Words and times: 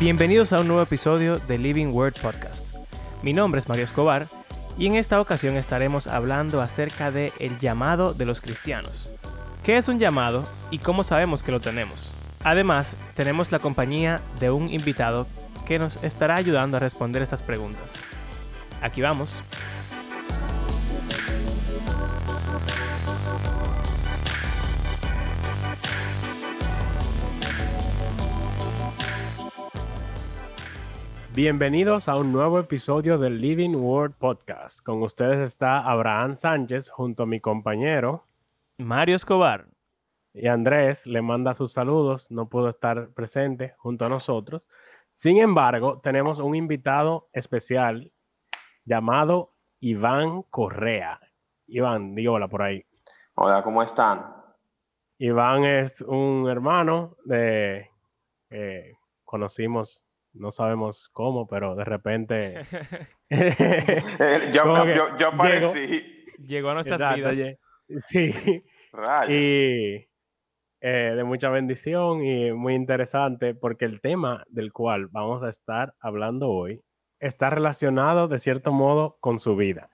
Bienvenidos 0.00 0.52
a 0.52 0.60
un 0.60 0.68
nuevo 0.68 0.82
episodio 0.82 1.40
de 1.40 1.58
Living 1.58 1.88
Word 1.88 2.14
Podcast. 2.22 2.72
Mi 3.24 3.32
nombre 3.32 3.58
es 3.58 3.68
Mario 3.68 3.82
Escobar 3.82 4.28
y 4.78 4.86
en 4.86 4.94
esta 4.94 5.20
ocasión 5.20 5.56
estaremos 5.56 6.06
hablando 6.06 6.60
acerca 6.60 7.10
de 7.10 7.32
el 7.40 7.58
llamado 7.58 8.14
de 8.14 8.24
los 8.24 8.40
cristianos. 8.40 9.10
¿Qué 9.64 9.76
es 9.76 9.88
un 9.88 9.98
llamado 9.98 10.48
y 10.70 10.78
cómo 10.78 11.02
sabemos 11.02 11.42
que 11.42 11.50
lo 11.50 11.58
tenemos? 11.58 12.12
Además, 12.44 12.94
tenemos 13.16 13.50
la 13.50 13.58
compañía 13.58 14.20
de 14.38 14.52
un 14.52 14.70
invitado 14.70 15.26
que 15.66 15.80
nos 15.80 16.00
estará 16.04 16.36
ayudando 16.36 16.76
a 16.76 16.80
responder 16.80 17.20
estas 17.20 17.42
preguntas. 17.42 17.94
Aquí 18.80 19.00
vamos. 19.00 19.42
Bienvenidos 31.38 32.08
a 32.08 32.16
un 32.16 32.32
nuevo 32.32 32.58
episodio 32.58 33.16
del 33.16 33.40
Living 33.40 33.76
Word 33.76 34.14
Podcast. 34.14 34.84
Con 34.84 35.04
ustedes 35.04 35.38
está 35.38 35.78
Abraham 35.78 36.34
Sánchez 36.34 36.90
junto 36.90 37.22
a 37.22 37.26
mi 37.26 37.38
compañero 37.38 38.24
Mario 38.76 39.14
Escobar. 39.14 39.68
Y 40.34 40.48
Andrés 40.48 41.06
le 41.06 41.22
manda 41.22 41.54
sus 41.54 41.72
saludos, 41.72 42.32
no 42.32 42.48
pudo 42.48 42.68
estar 42.68 43.10
presente 43.10 43.76
junto 43.78 44.04
a 44.04 44.08
nosotros. 44.08 44.66
Sin 45.12 45.38
embargo, 45.38 46.00
tenemos 46.00 46.40
un 46.40 46.56
invitado 46.56 47.28
especial 47.32 48.10
llamado 48.84 49.52
Iván 49.78 50.42
Correa. 50.50 51.20
Iván, 51.68 52.16
digo 52.16 52.32
hola 52.32 52.48
por 52.48 52.62
ahí. 52.62 52.84
Hola, 53.36 53.62
¿cómo 53.62 53.80
están? 53.80 54.26
Iván 55.18 55.62
es 55.62 56.00
un 56.00 56.48
hermano 56.48 57.16
de... 57.24 57.88
Eh, 58.50 58.96
conocimos 59.24 60.02
no 60.32 60.50
sabemos 60.50 61.08
cómo, 61.12 61.46
pero 61.46 61.74
de 61.74 61.84
repente. 61.84 62.60
Eh, 63.30 64.50
yo, 64.54 64.64
yo, 65.18 65.28
aparecí. 65.28 66.24
Llegó, 66.38 66.70
a 66.70 66.74
nuestras 66.74 67.14
vidas. 67.14 67.36
Sí. 68.06 68.32
Y 69.28 70.08
eh, 70.80 71.12
de 71.14 71.24
mucha 71.24 71.50
bendición 71.50 72.24
y 72.24 72.52
muy 72.52 72.74
interesante, 72.74 73.54
porque 73.54 73.84
el 73.84 74.00
tema 74.00 74.44
del 74.48 74.72
cual 74.72 75.08
vamos 75.08 75.42
a 75.42 75.50
estar 75.50 75.94
hablando 76.00 76.48
hoy 76.48 76.82
está 77.20 77.50
relacionado 77.50 78.28
de 78.28 78.38
cierto 78.38 78.72
modo 78.72 79.18
con 79.20 79.40
su 79.40 79.56
vida. 79.56 79.90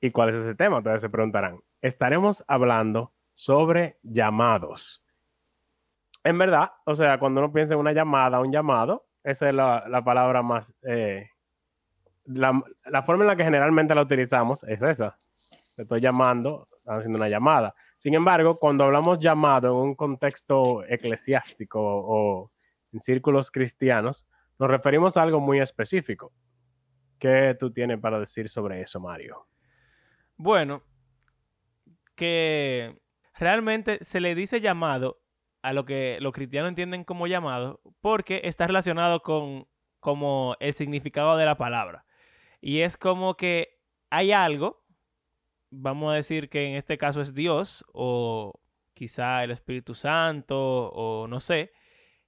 ¿Y 0.00 0.10
cuál 0.10 0.28
es 0.28 0.36
ese 0.36 0.54
tema? 0.54 0.78
Ustedes 0.78 1.00
se 1.00 1.08
preguntarán. 1.08 1.60
Estaremos 1.80 2.44
hablando 2.46 3.14
sobre 3.34 3.98
llamados. 4.02 5.02
En 6.22 6.38
verdad, 6.38 6.72
o 6.84 6.94
sea, 6.94 7.18
cuando 7.18 7.40
uno 7.40 7.52
piensa 7.52 7.74
en 7.74 7.80
una 7.80 7.92
llamada, 7.92 8.40
un 8.40 8.52
llamado, 8.52 9.06
esa 9.24 9.48
es 9.48 9.54
la, 9.54 10.02
palabra 10.04 10.42
más... 10.42 10.74
Eh, 10.82 11.28
la, 12.26 12.62
forma 13.04 13.24
en 13.24 13.28
la 13.28 13.36
que 13.36 13.44
generalmente 13.44 13.94
la 13.94 14.02
utilizamos 14.02 14.62
es 14.64 14.82
esa. 14.82 15.16
Te 15.76 15.82
estoy 15.82 16.00
llamando, 16.00 16.68
haciendo 16.86 17.18
una 17.18 17.28
llamada. 17.28 17.74
Sin 17.96 18.14
embargo, 18.14 18.56
cuando 18.56 18.84
hablamos 18.84 19.18
llamado 19.20 19.68
en 19.68 19.88
un 19.88 19.94
contexto 19.94 20.84
eclesiástico 20.84 21.80
o 21.82 22.52
en 22.92 23.00
círculos 23.00 23.50
cristianos, 23.50 24.28
nos 24.58 24.68
referimos 24.68 25.16
a 25.16 25.22
algo 25.22 25.40
muy 25.40 25.58
específico. 25.58 26.32
¿Qué 27.18 27.56
tú 27.58 27.72
tienes 27.72 27.98
para 28.00 28.20
decir 28.20 28.48
sobre 28.48 28.82
eso, 28.82 29.00
Mario? 29.00 29.46
Bueno, 30.36 30.82
que 32.14 33.00
realmente 33.34 33.98
se 34.02 34.20
le 34.20 34.34
dice 34.34 34.60
llamado 34.60 35.23
a 35.64 35.72
lo 35.72 35.86
que 35.86 36.18
los 36.20 36.34
cristianos 36.34 36.68
entienden 36.68 37.04
como 37.04 37.26
llamado, 37.26 37.80
porque 38.02 38.42
está 38.44 38.66
relacionado 38.66 39.22
con 39.22 39.66
como 39.98 40.56
el 40.60 40.74
significado 40.74 41.38
de 41.38 41.46
la 41.46 41.56
palabra. 41.56 42.04
Y 42.60 42.80
es 42.80 42.98
como 42.98 43.38
que 43.38 43.80
hay 44.10 44.32
algo, 44.32 44.84
vamos 45.70 46.12
a 46.12 46.16
decir 46.16 46.50
que 46.50 46.66
en 46.66 46.74
este 46.74 46.98
caso 46.98 47.22
es 47.22 47.32
Dios, 47.32 47.82
o 47.94 48.60
quizá 48.92 49.42
el 49.42 49.52
Espíritu 49.52 49.94
Santo, 49.94 50.90
o 50.90 51.26
no 51.28 51.40
sé, 51.40 51.72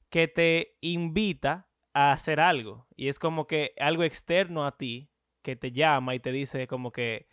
que 0.09 0.29
te 0.29 0.79
invita 0.81 1.69
a 1.93 2.13
hacer 2.13 2.41
algo. 2.41 2.87
Y 2.97 3.09
es 3.09 3.19
como 3.19 3.47
que 3.47 3.75
algo 3.79 4.03
externo 4.03 4.67
a 4.67 4.79
ti 4.79 5.11
que 5.43 5.57
te 5.57 5.73
llama 5.73 6.15
y 6.15 6.21
te 6.21 6.33
dice 6.33 6.67
como 6.67 6.91
que 6.91 7.29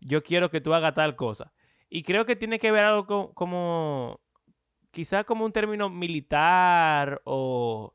yo 0.00 0.24
quiero 0.24 0.50
que 0.50 0.60
tú 0.60 0.74
hagas 0.74 0.94
tal 0.94 1.14
cosa. 1.14 1.52
Y 1.88 2.02
creo 2.02 2.26
que 2.26 2.34
tiene 2.34 2.58
que 2.58 2.72
ver 2.72 2.84
algo 2.84 3.34
como 3.34 4.23
quizá 4.94 5.24
como 5.24 5.44
un 5.44 5.52
término 5.52 5.90
militar 5.90 7.20
o, 7.24 7.94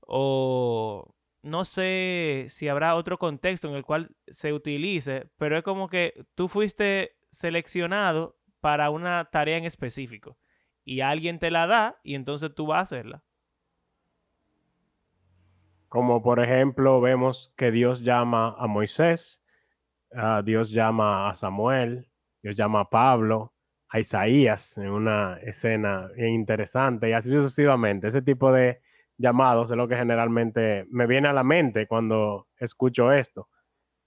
o 0.00 1.14
no 1.42 1.64
sé 1.64 2.46
si 2.48 2.68
habrá 2.68 2.94
otro 2.94 3.18
contexto 3.18 3.68
en 3.68 3.74
el 3.74 3.84
cual 3.84 4.14
se 4.28 4.52
utilice, 4.52 5.28
pero 5.38 5.56
es 5.56 5.64
como 5.64 5.88
que 5.88 6.26
tú 6.34 6.48
fuiste 6.48 7.16
seleccionado 7.30 8.36
para 8.60 8.90
una 8.90 9.24
tarea 9.24 9.56
en 9.56 9.64
específico 9.64 10.38
y 10.84 11.00
alguien 11.00 11.38
te 11.38 11.50
la 11.50 11.66
da 11.66 11.98
y 12.04 12.14
entonces 12.14 12.54
tú 12.54 12.66
vas 12.66 12.78
a 12.78 12.82
hacerla. 12.82 13.24
Como 15.88 16.22
por 16.22 16.40
ejemplo 16.40 17.00
vemos 17.00 17.52
que 17.56 17.70
Dios 17.70 18.02
llama 18.02 18.54
a 18.58 18.66
Moisés, 18.66 19.42
Dios 20.44 20.70
llama 20.70 21.30
a 21.30 21.34
Samuel, 21.34 22.10
Dios 22.42 22.56
llama 22.56 22.80
a 22.80 22.90
Pablo, 22.90 23.55
a 23.88 24.00
Isaías 24.00 24.78
en 24.78 24.90
una 24.90 25.38
escena 25.42 26.08
bien 26.16 26.34
interesante 26.34 27.08
y 27.08 27.12
así 27.12 27.30
sucesivamente. 27.30 28.08
Ese 28.08 28.22
tipo 28.22 28.52
de 28.52 28.80
llamados 29.18 29.70
es 29.70 29.76
lo 29.76 29.88
que 29.88 29.96
generalmente 29.96 30.86
me 30.90 31.06
viene 31.06 31.28
a 31.28 31.32
la 31.32 31.44
mente 31.44 31.86
cuando 31.86 32.48
escucho 32.58 33.12
esto. 33.12 33.48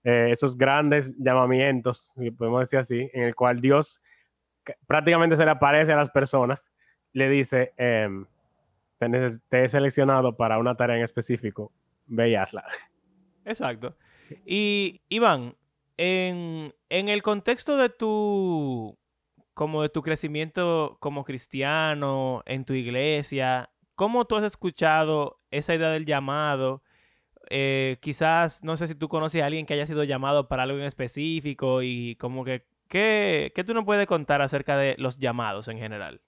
Eh, 0.04 0.30
esos 0.32 0.58
grandes 0.58 1.16
llamamientos, 1.18 2.14
si 2.16 2.32
podemos 2.32 2.62
decir 2.62 2.80
así, 2.80 3.10
en 3.14 3.24
el 3.24 3.36
cual 3.36 3.62
Dios 3.62 4.02
prácticamente 4.88 5.36
se 5.36 5.46
le 5.46 5.52
aparece 5.52 5.92
a 5.94 5.98
las 5.98 6.12
personas, 6.12 6.72
le 7.14 7.30
dice, 7.30 7.74
em, 7.78 8.26
te, 8.98 9.64
he 9.64 9.70
seleccionado 9.70 10.36
para 10.36 10.58
una 10.58 10.76
tarea 10.76 10.98
en 10.98 11.04
específico, 11.04 11.72
ve 12.06 12.30
y 12.30 12.36
hazla. 12.36 12.64
Exacto. 13.46 13.98
Y 14.46 15.02
Iván, 15.10 15.56
en, 15.98 16.74
en 16.90 17.10
el 17.10 17.24
contexto 17.24 17.78
de 17.78 17.90
tu 17.90 18.98
como 19.60 19.82
de 19.82 19.90
tu 19.90 20.02
crecimiento 20.02 20.96
como 21.02 21.26
cristiano 21.26 22.44
en 22.46 22.64
tu 22.64 22.72
iglesia, 22.72 23.70
¿cómo 23.96 24.24
tú 24.24 24.38
has 24.38 24.46
escuchado 24.46 25.42
esa 25.52 25.76
idea 25.76 25.90
del 25.90 26.06
llamado? 26.06 26.82
Eh, 27.50 27.98
quizás, 28.00 28.64
no 28.64 28.78
sé 28.78 28.88
si 28.88 28.96
tú 28.96 29.10
conoces 29.10 29.42
a 29.42 29.48
alguien 29.48 29.66
que 29.66 29.74
haya 29.74 29.86
sido 29.86 30.06
llamado 30.06 30.48
para 30.48 30.64
algo 30.64 30.78
en 30.78 30.86
específico 30.86 31.82
y 31.84 32.16
como 32.16 32.46
que, 32.46 32.68
¿qué, 32.88 33.52
tú 33.66 33.74
nos 33.74 33.84
puedes 33.84 34.08
contar 34.08 34.42
acerca 34.42 34.78
de 34.78 34.96
los 34.98 35.18
llamados 35.18 35.68
en 35.68 35.78
general? 35.78 36.22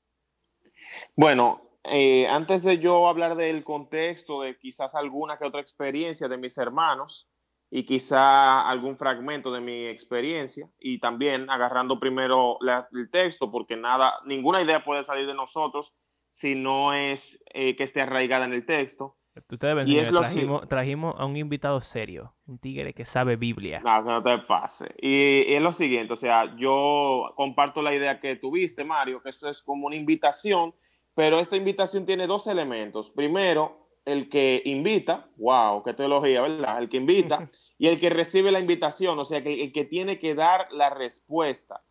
Bueno, 1.16 1.62
eh, 1.86 2.28
antes 2.28 2.64
de 2.64 2.80
yo 2.80 3.08
hablar 3.08 3.38
del 3.38 3.64
contexto, 3.64 4.42
de 4.42 4.58
quizás 4.58 4.94
alguna 4.94 5.38
que 5.38 5.46
otra 5.46 5.62
experiencia 5.62 6.28
de 6.28 6.36
mis 6.36 6.58
hermanos, 6.58 7.30
y 7.74 7.86
quizá 7.86 8.70
algún 8.70 8.98
fragmento 8.98 9.52
de 9.52 9.62
mi 9.62 9.88
experiencia 9.88 10.70
y 10.78 11.00
también 11.00 11.50
agarrando 11.50 12.02
primero 12.02 12.60
el 12.92 13.10
texto 13.10 13.50
porque 13.50 13.78
nada, 13.78 14.20
ninguna 14.26 14.62
idea 14.62 14.84
puede 14.84 15.06
salir 15.06 15.26
de 15.26 15.34
nosotros 15.34 15.94
si 16.32 16.54
no 16.54 16.94
es 16.94 17.42
eh, 17.54 17.78
que 17.78 17.84
esté 17.84 18.02
arraigada 18.02 18.44
en 18.44 18.54
el 18.54 18.66
texto. 18.66 19.16
Ustedes 19.50 19.88
y 19.88 19.96
trajimos, 20.12 20.68
trajimos, 20.68 21.16
a 21.18 21.26
un 21.26 21.38
invitado 21.38 21.80
serio, 21.80 22.36
un 22.46 22.60
tigre 22.60 22.94
que 22.94 23.06
sabe 23.06 23.38
Biblia. 23.38 23.80
No, 23.80 24.02
no 24.02 24.22
te 24.22 24.38
pase. 24.40 24.94
Y, 25.02 25.50
y, 25.50 25.54
es 25.54 25.62
lo 25.62 25.72
siguiente, 25.72 26.12
o 26.12 26.18
sea, 26.18 26.54
yo 26.58 27.32
comparto 27.38 27.82
la 27.82 27.96
idea 27.96 28.20
que 28.20 28.36
tuviste, 28.36 28.84
Mario, 28.84 29.24
que 29.24 29.30
eso 29.30 29.48
es 29.50 29.62
como 29.62 29.88
una 29.88 29.96
invitación, 29.96 30.76
pero 31.14 31.40
esta 31.40 31.56
invitación 31.56 32.06
tiene 32.06 32.28
dos 32.28 32.48
elementos. 32.48 33.12
Primero, 33.12 33.81
el 34.06 34.30
que 34.30 34.62
invita, 34.66 35.30
wow, 35.38 35.84
qué 35.84 35.94
teología, 35.94 36.42
¿verdad? 36.42 36.80
El 36.80 36.90
que 36.90 36.98
invita 36.98 37.50
y 37.78 37.88
el 37.88 38.00
que 38.00 38.10
recibe 38.10 38.52
la 38.52 38.60
invitación, 38.60 39.18
o 39.20 39.26
sea, 39.26 39.44
que 39.44 39.64
el 39.64 39.72
que 39.72 39.86
tiene 39.86 40.20
que 40.20 40.36
dar 40.36 40.72
la 40.72 40.90
respuesta. 40.90 41.84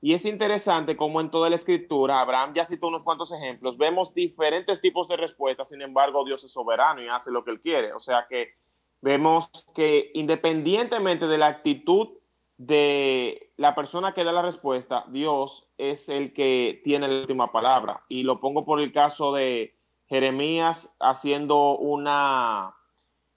Y 0.00 0.14
es 0.14 0.24
interesante 0.24 0.96
como 0.96 1.20
en 1.20 1.30
toda 1.30 1.50
la 1.50 1.56
escritura, 1.56 2.20
Abraham 2.20 2.52
ya 2.54 2.64
citó 2.64 2.86
unos 2.86 3.02
cuantos 3.02 3.32
ejemplos, 3.32 3.76
vemos 3.76 4.14
diferentes 4.14 4.80
tipos 4.80 5.08
de 5.08 5.16
respuestas, 5.16 5.70
sin 5.70 5.82
embargo 5.82 6.24
Dios 6.24 6.44
es 6.44 6.52
soberano 6.52 7.02
y 7.02 7.08
hace 7.08 7.32
lo 7.32 7.44
que 7.44 7.50
él 7.50 7.60
quiere. 7.60 7.92
O 7.92 8.00
sea 8.00 8.26
que 8.28 8.54
vemos 9.00 9.48
que 9.74 10.10
independientemente 10.14 11.26
de 11.26 11.38
la 11.38 11.48
actitud 11.48 12.18
de 12.58 13.52
la 13.56 13.74
persona 13.74 14.14
que 14.14 14.24
da 14.24 14.32
la 14.32 14.42
respuesta, 14.42 15.04
Dios 15.08 15.68
es 15.78 16.08
el 16.08 16.32
que 16.32 16.80
tiene 16.84 17.08
la 17.08 17.20
última 17.20 17.50
palabra. 17.52 18.04
Y 18.08 18.22
lo 18.22 18.40
pongo 18.40 18.64
por 18.64 18.80
el 18.80 18.92
caso 18.92 19.32
de, 19.32 19.77
Jeremías 20.08 20.94
haciendo 21.00 21.76
una, 21.76 22.74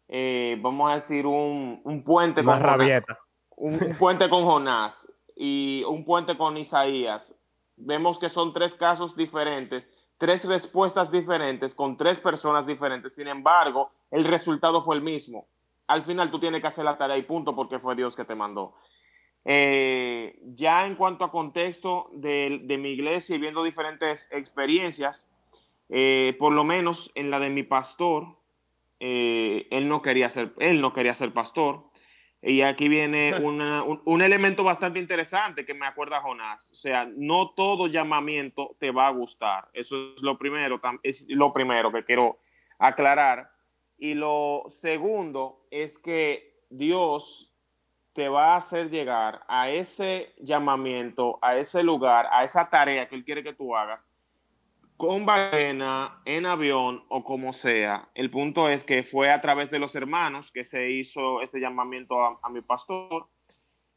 eh, 0.08 0.58
vamos 0.62 0.92
a 0.92 0.96
decir, 0.96 1.26
un, 1.26 2.04
puente 2.06 2.44
con 2.44 2.62
Jonás, 2.62 3.04
un, 3.58 3.96
puente 4.00 4.30
con 4.30 4.44
Jonás 4.46 5.08
y 5.36 5.84
un 5.84 6.06
puente 6.06 6.38
con 6.38 6.58
Isaías. 6.58 7.36
Vemos 7.76 8.20
que 8.20 8.30
son 8.30 8.54
tres 8.54 8.76
casos 8.76 9.16
diferentes, 9.16 9.90
tres 10.18 10.46
respuestas 10.46 11.12
diferentes 11.12 11.76
con 11.76 11.98
tres 11.98 12.20
personas 12.20 12.66
diferentes. 12.66 13.16
Sin 13.16 13.28
embargo, 13.28 13.90
el 14.10 14.24
resultado 14.24 14.82
fue 14.82 14.96
el 14.96 15.02
mismo. 15.02 15.48
Al 15.88 16.04
final 16.04 16.32
tú 16.32 16.40
tienes 16.40 16.62
que 16.62 16.68
hacer 16.68 16.86
la 16.86 16.98
tarea 16.98 17.18
y 17.18 17.24
punto 17.24 17.56
porque 17.56 17.80
fue 17.80 17.96
Dios 17.96 18.16
que 18.16 18.24
te 18.24 18.36
mandó. 18.36 18.76
Eh, 19.44 20.40
ya 20.54 20.86
en 20.86 20.96
cuanto 20.96 21.26
a 21.26 21.32
contexto 21.32 22.10
de, 22.14 22.62
mi 22.80 22.92
iglesia 22.92 23.36
y 23.36 23.40
viendo 23.40 23.64
diferentes 23.64 24.32
experiencias, 24.32 25.28
eh, 25.94 26.38
por 26.40 26.54
lo 26.54 26.64
menos 26.64 27.12
en 27.16 27.30
la 27.30 27.40
de 27.40 27.50
mi 27.50 27.64
pastor, 27.64 28.38
eh, 29.02 29.68
él, 29.72 29.90
no 29.90 30.02
quería 30.02 30.30
ser, 30.30 30.54
él 30.60 30.80
no 30.80 30.94
quería 30.94 31.14
ser 31.14 31.34
pastor. 31.34 31.84
Y 32.42 32.62
aquí 32.62 32.88
viene 32.88 33.36
un, 34.06 34.22
elemento 34.22 34.64
bastante 34.64 35.00
interesante 35.00 35.66
que 35.66 35.74
me 35.74 35.86
acuerda 35.86 36.22
Jonás. 36.22 36.72
O 36.72 36.76
sea, 36.76 37.06
no 37.06 37.50
todo 37.50 37.88
llamamiento 37.88 38.76
te 38.80 38.92
va 38.92 39.08
a 39.08 39.12
gustar. 39.12 39.70
Eso 39.74 40.14
es 40.16 40.24
lo 40.24 40.38
primero, 40.38 40.80
es 41.04 41.26
lo 41.28 41.52
primero 41.52 41.92
que 41.92 42.06
quiero 42.06 42.40
aclarar. 42.80 43.52
Y 43.98 44.14
lo 44.14 44.64
segundo 44.70 45.68
es 45.72 46.00
que 46.00 46.64
Dios 46.70 47.54
te 48.14 48.30
va 48.30 48.54
a 48.54 48.58
hacer 48.58 48.90
llegar 48.90 49.44
a 49.48 49.70
ese 49.70 50.34
llamamiento, 50.40 51.38
a 51.42 51.58
ese 51.58 51.84
lugar, 51.84 52.28
a 52.32 52.44
esa 52.44 52.70
tarea 52.70 53.08
que 53.08 53.16
Él 53.16 53.26
quiere 53.26 53.44
que 53.44 53.54
tú 53.54 53.76
hagas, 53.76 54.08
con 55.02 55.26
ballena, 55.26 56.22
en 56.26 56.46
avión 56.46 57.04
o 57.10 57.24
como 57.24 57.54
sea. 57.54 58.12
El 58.14 58.30
punto 58.30 58.70
es 58.70 58.84
que 58.84 59.02
fue 59.02 59.32
a 59.32 59.42
través 59.42 59.72
de 59.72 59.80
los 59.80 59.96
hermanos 59.96 60.52
que 60.52 60.64
se 60.64 60.92
hizo 60.92 61.42
este 61.42 61.60
llamamiento 61.60 62.22
a, 62.22 62.50
mi 62.52 62.62
pastor. 62.62 63.28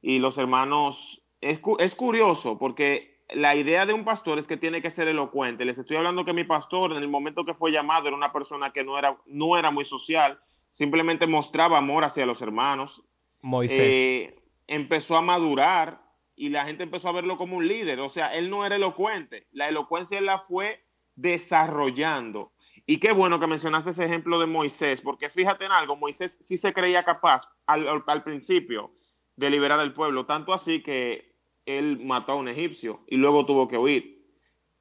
Y 0.00 0.18
los 0.18 0.38
hermanos, 0.38 1.22
es, 1.42 1.60
es, 1.78 1.94
curioso 1.94 2.58
porque 2.58 3.20
la 3.34 3.54
idea 3.54 3.84
de 3.84 3.92
un 3.92 4.06
pastor 4.06 4.38
es 4.38 4.46
que 4.46 4.56
tiene 4.56 4.80
que 4.80 4.88
ser 4.88 5.06
elocuente. 5.08 5.66
Les 5.66 5.76
estoy 5.76 5.98
hablando 5.98 6.24
que 6.24 6.32
mi 6.32 6.44
pastor 6.44 6.92
en 6.92 7.02
el 7.02 7.08
momento 7.08 7.44
que 7.44 7.52
fue 7.52 7.70
llamado 7.70 8.08
era 8.08 8.16
una 8.16 8.32
persona 8.32 8.72
que 8.72 8.82
no 8.82 8.98
era, 8.98 9.18
no 9.26 9.58
era 9.58 9.70
muy 9.70 9.84
social, 9.84 10.40
simplemente 10.70 11.26
mostraba 11.26 11.76
amor 11.76 12.04
hacia 12.04 12.24
los 12.24 12.40
hermanos. 12.40 13.04
Moisés. 13.42 13.78
Eh, 13.78 14.42
empezó 14.68 15.18
a 15.18 15.20
madurar 15.20 16.00
y 16.34 16.48
la 16.48 16.64
gente 16.64 16.82
empezó 16.82 17.10
a 17.10 17.12
verlo 17.12 17.36
como 17.36 17.58
un 17.58 17.68
líder. 17.68 18.00
O 18.00 18.08
sea, 18.08 18.34
él 18.34 18.48
no 18.48 18.64
era 18.64 18.76
elocuente. 18.76 19.48
La 19.52 19.68
elocuencia 19.68 20.18
la 20.22 20.38
fue 20.38 20.83
desarrollando. 21.16 22.52
Y 22.86 22.98
qué 22.98 23.12
bueno 23.12 23.40
que 23.40 23.46
mencionaste 23.46 23.90
ese 23.90 24.04
ejemplo 24.04 24.38
de 24.38 24.46
Moisés, 24.46 25.00
porque 25.00 25.30
fíjate 25.30 25.64
en 25.64 25.72
algo, 25.72 25.96
Moisés 25.96 26.36
sí 26.40 26.58
se 26.58 26.74
creía 26.74 27.02
capaz 27.02 27.48
al, 27.66 28.22
principio 28.24 28.92
de 29.36 29.50
liberar 29.50 29.80
al 29.80 29.94
pueblo, 29.94 30.26
tanto 30.26 30.52
así 30.52 30.82
que 30.82 31.34
él 31.64 32.04
mató 32.04 32.32
a 32.32 32.36
un 32.36 32.48
egipcio 32.48 33.02
y 33.06 33.16
luego 33.16 33.46
tuvo 33.46 33.68
que 33.68 33.78
huir. 33.78 34.22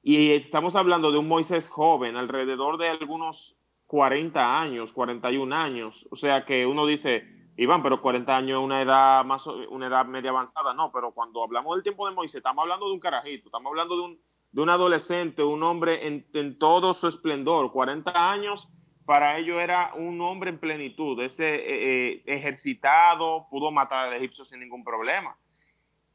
Y 0.01 0.31
estamos 0.31 0.75
hablando 0.75 1.13
de 1.13 1.17
un 1.17 1.29
Moisés 1.29 1.69
joven, 1.69 2.17
alrededor 2.17 2.77
de 2.77 2.89
algunos 2.89 3.57
40 3.87 4.61
años, 4.61 4.91
41 4.91 5.55
años. 5.55 6.05
O 6.11 6.17
sea 6.17 6.43
que 6.43 6.65
uno 6.65 6.85
dice, 6.85 7.51
Iván, 7.55 7.81
pero 7.81 8.01
40 8.01 8.35
años 8.35 8.59
es 8.59 8.65
una 8.65 8.81
edad 8.81 9.23
más, 9.23 9.47
una 9.47 9.87
edad 9.87 10.05
media 10.05 10.31
avanzada. 10.31 10.73
No, 10.73 10.91
pero 10.91 11.13
cuando 11.13 11.41
hablamos 11.41 11.77
del 11.77 11.83
tiempo 11.83 12.05
de 12.05 12.13
Moisés, 12.13 12.35
estamos 12.35 12.63
hablando 12.63 12.87
de 12.87 12.93
un 12.93 12.99
carajito, 12.99 13.47
estamos 13.47 13.69
hablando 13.69 13.95
de 13.95 14.01
un, 14.01 14.19
de 14.53 14.61
un 14.61 14.69
adolescente, 14.69 15.43
un 15.43 15.63
hombre 15.63 16.07
en, 16.07 16.59
todo 16.59 16.93
su 16.93 17.07
esplendor, 17.07 17.71
40 17.71 18.31
años, 18.31 18.69
para 19.03 19.37
ello 19.37 19.59
era 19.59 19.93
un 19.95 20.21
hombre 20.21 20.51
en 20.51 20.59
plenitud, 20.59 21.19
ese 21.21 21.55
eh, 21.55 22.11
eh, 22.11 22.23
ejercitado, 22.27 23.47
pudo 23.49 23.71
matar 23.71 24.07
al 24.07 24.13
egipcio 24.13 24.45
sin 24.45 24.59
ningún 24.59 24.83
problema. 24.83 25.35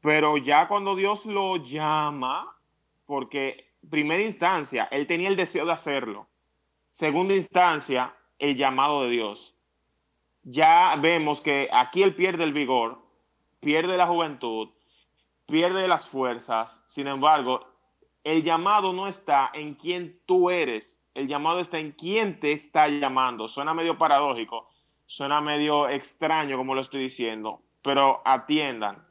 Pero 0.01 0.37
ya 0.37 0.69
cuando 0.69 0.95
Dios 0.95 1.25
lo 1.25 1.57
llama, 1.57 2.57
porque 3.05 3.73
primera 3.89 4.23
instancia, 4.23 4.87
él 4.89 5.05
tenía 5.05 5.27
el 5.27 5.35
deseo 5.35 5.65
de 5.65 5.73
hacerlo. 5.73 6.29
Segunda 6.89 7.35
instancia, 7.35 8.15
el 8.39 8.55
llamado 8.55 9.03
de 9.03 9.09
Dios. 9.09 9.53
Ya 10.43 10.95
vemos 10.95 11.41
que 11.41 11.67
aquí 11.73 12.03
él 12.03 12.15
pierde 12.15 12.45
el 12.45 12.53
vigor, 12.53 13.03
pierde 13.59 13.97
la 13.97 14.07
juventud, 14.07 14.69
pierde 15.45 15.89
las 15.89 16.07
fuerzas. 16.07 16.81
Sin 16.87 17.07
embargo, 17.07 17.67
el 18.23 18.43
llamado 18.43 18.93
no 18.93 19.07
está 19.07 19.49
en 19.53 19.75
quién 19.75 20.19
tú 20.25 20.49
eres, 20.49 21.01
el 21.13 21.27
llamado 21.27 21.59
está 21.59 21.79
en 21.79 21.91
quién 21.91 22.39
te 22.39 22.51
está 22.51 22.87
llamando. 22.87 23.47
Suena 23.47 23.73
medio 23.73 23.97
paradójico, 23.97 24.69
suena 25.05 25.41
medio 25.41 25.89
extraño 25.89 26.57
como 26.57 26.75
lo 26.75 26.81
estoy 26.81 27.01
diciendo, 27.01 27.61
pero 27.81 28.21
atiendan. 28.25 29.05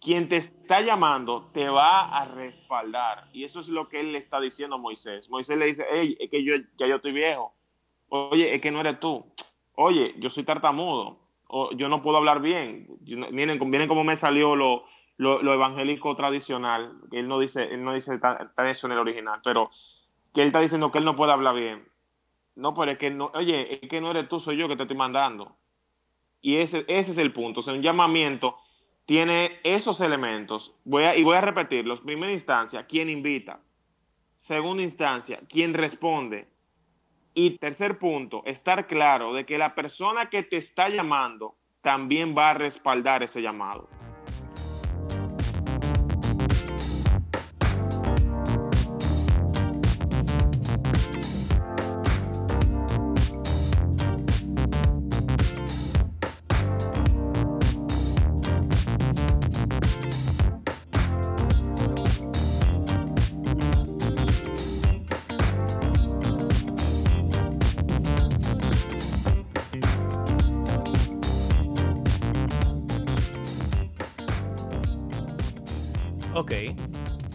Quien 0.00 0.28
te 0.28 0.36
está 0.36 0.80
llamando 0.80 1.50
te 1.52 1.68
va 1.68 2.16
a 2.16 2.24
respaldar. 2.24 3.28
Y 3.32 3.42
eso 3.44 3.58
es 3.58 3.68
lo 3.68 3.88
que 3.88 4.00
él 4.00 4.12
le 4.12 4.18
está 4.18 4.40
diciendo 4.40 4.76
a 4.76 4.78
Moisés. 4.78 5.28
Moisés 5.28 5.58
le 5.58 5.66
dice, 5.66 5.84
hey, 5.90 6.16
es 6.20 6.30
que 6.30 6.44
yo 6.44 6.54
ya 6.78 6.86
yo 6.86 6.96
estoy 6.96 7.12
viejo. 7.12 7.52
Oye, 8.08 8.54
es 8.54 8.60
que 8.60 8.70
no 8.70 8.80
eres 8.80 9.00
tú. 9.00 9.26
Oye, 9.74 10.14
yo 10.18 10.30
soy 10.30 10.44
tartamudo. 10.44 11.18
O 11.48 11.72
yo 11.72 11.88
no 11.88 12.00
puedo 12.00 12.16
hablar 12.16 12.40
bien. 12.40 12.86
Miren, 13.32 13.58
miren 13.68 13.88
cómo 13.88 14.04
me 14.04 14.14
salió 14.14 14.54
lo, 14.54 14.84
lo, 15.18 15.52
evangélico 15.52 16.16
tradicional, 16.16 16.96
él 17.10 17.28
no 17.28 17.38
dice, 17.38 17.74
él 17.74 17.84
no 17.84 17.92
dice 17.92 18.18
eso 18.56 18.86
en 18.86 18.92
el 18.92 18.98
original, 18.98 19.40
pero 19.44 19.70
que 20.32 20.42
él 20.42 20.48
está 20.48 20.60
diciendo 20.60 20.90
que 20.90 20.98
él 20.98 21.04
no 21.04 21.16
puede 21.16 21.32
hablar 21.32 21.54
bien. 21.54 21.86
No, 22.54 22.74
pero 22.74 22.92
es 22.92 22.98
que 22.98 23.10
no, 23.10 23.30
oye, 23.34 23.80
es 23.82 23.88
que 23.88 24.00
no 24.00 24.12
eres 24.12 24.28
tú, 24.28 24.40
soy 24.40 24.56
yo 24.56 24.68
que 24.68 24.76
te 24.76 24.82
estoy 24.82 24.96
mandando. 24.96 25.56
Y 26.40 26.56
ese, 26.56 26.84
ese 26.88 27.10
es 27.10 27.18
el 27.18 27.32
punto. 27.32 27.60
O 27.60 27.62
sea, 27.62 27.74
un 27.74 27.82
llamamiento 27.82 28.56
tiene 29.06 29.58
esos 29.64 30.00
elementos. 30.00 30.74
Voy 30.84 31.04
a, 31.04 31.16
y 31.16 31.22
voy 31.22 31.36
a. 31.36 31.54
Primera 31.54 32.32
instancia, 32.32 32.86
¿quién 32.86 33.08
invita? 33.08 33.60
Segunda 34.36 34.82
instancia, 34.82 35.40
¿quién 35.48 35.74
responde? 35.74 36.48
Y 37.34 37.58
tercer 37.58 37.98
punto, 37.98 38.42
estar 38.44 38.86
claro 38.86 39.34
de 39.34 39.46
que 39.46 39.58
la 39.58 39.74
persona 39.74 40.30
que 40.30 40.42
te 40.42 40.56
está 40.56 40.88
llamando 40.88 41.56
también 41.80 42.36
va 42.36 42.50
a 42.50 42.54
respaldar 42.54 43.22
ese 43.22 43.42
llamado. 43.42 43.88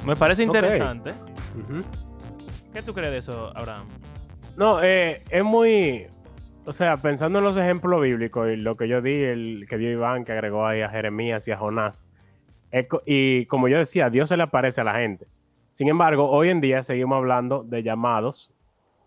Me 0.05 0.15
parece 0.15 0.43
interesante. 0.43 1.13
¿Qué 2.73 2.81
tú 2.81 2.93
crees 2.93 3.11
de 3.11 3.17
eso, 3.17 3.55
Abraham? 3.55 3.87
No, 4.57 4.81
eh, 4.83 5.23
es 5.29 5.43
muy. 5.43 6.07
O 6.65 6.73
sea, 6.73 6.97
pensando 6.97 7.39
en 7.39 7.45
los 7.45 7.57
ejemplos 7.57 8.01
bíblicos 8.01 8.49
y 8.49 8.55
lo 8.55 8.77
que 8.77 8.87
yo 8.87 9.01
di, 9.01 9.13
el 9.13 9.65
que 9.69 9.77
dio 9.77 9.91
Iván, 9.91 10.25
que 10.25 10.31
agregó 10.31 10.65
ahí 10.65 10.81
a 10.81 10.89
Jeremías 10.89 11.47
y 11.47 11.51
a 11.51 11.57
Jonás. 11.57 12.07
y 13.05 13.45
como 13.47 13.67
yo 13.67 13.77
decía, 13.77 14.09
Dios 14.09 14.29
se 14.29 14.37
le 14.37 14.43
aparece 14.43 14.81
a 14.81 14.85
la 14.85 14.95
gente. 14.95 15.27
Sin 15.71 15.87
embargo, 15.87 16.29
hoy 16.29 16.49
en 16.49 16.61
día 16.61 16.83
seguimos 16.83 17.17
hablando 17.17 17.63
de 17.63 17.83
llamados, 17.83 18.53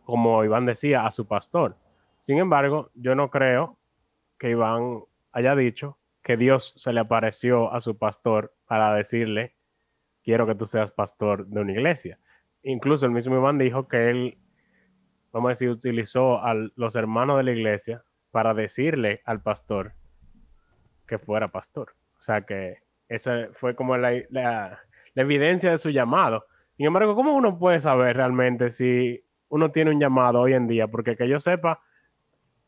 como 0.05 0.45
Iván 0.45 0.67
decía, 0.67 1.07
a 1.07 1.11
su 1.11 1.27
pastor. 1.27 1.77
Sin 2.19 2.39
embargo, 2.39 2.91
yo 2.95 3.15
no 3.15 3.31
creo 3.31 3.79
que 4.39 4.51
Iván 4.51 5.05
haya 5.33 5.55
dicho 5.55 5.99
que 6.23 6.37
Dios 6.37 6.75
se 6.77 6.93
le 6.93 7.01
apareció 7.01 7.73
a 7.73 7.81
su 7.81 7.97
pastor 7.97 8.55
para 8.67 8.93
decirle 8.95 9.56
quiero 10.27 10.45
que 10.45 10.57
tú 10.57 10.67
seas 10.67 10.91
pastor 10.91 11.47
de 11.47 11.61
una 11.61 11.73
iglesia. 11.73 12.19
Incluso 12.65 13.07
el 13.07 13.13
mismo 13.13 13.37
Iván 13.37 13.59
dijo 13.59 13.87
que 13.87 14.11
él, 14.11 14.39
vamos 15.33 15.49
a 15.49 15.51
decir, 15.51 15.71
utilizó 15.71 16.45
a 16.45 16.53
los 16.75 16.97
hermanos 16.97 17.37
de 17.37 17.45
la 17.45 17.53
iglesia 17.53 18.03
para 18.33 18.53
decirle 18.53 19.23
al 19.25 19.41
pastor 19.41 19.95
que 21.07 21.19
fuera 21.21 21.53
pastor. 21.53 21.95
O 22.19 22.21
sea 22.21 22.43
que 22.43 22.79
esa 23.09 23.51
fue 23.53 23.77
como 23.77 23.97
la, 23.97 24.81
evidencia 25.15 25.71
de 25.71 25.79
su 25.79 25.91
llamado. 25.91 26.45
Sin 26.77 26.87
embargo, 26.87 27.15
¿cómo 27.15 27.33
uno 27.33 27.57
puede 27.57 27.79
saber 27.79 28.17
realmente 28.17 28.71
si 28.71 29.25
uno 29.49 29.71
tiene 29.71 29.93
un 29.93 30.01
llamado 30.01 30.41
hoy 30.41 30.55
en 30.55 30.67
día? 30.67 30.89
Porque 30.89 31.17
que 31.17 31.29
yo 31.29 31.39
sepa, 31.39 31.81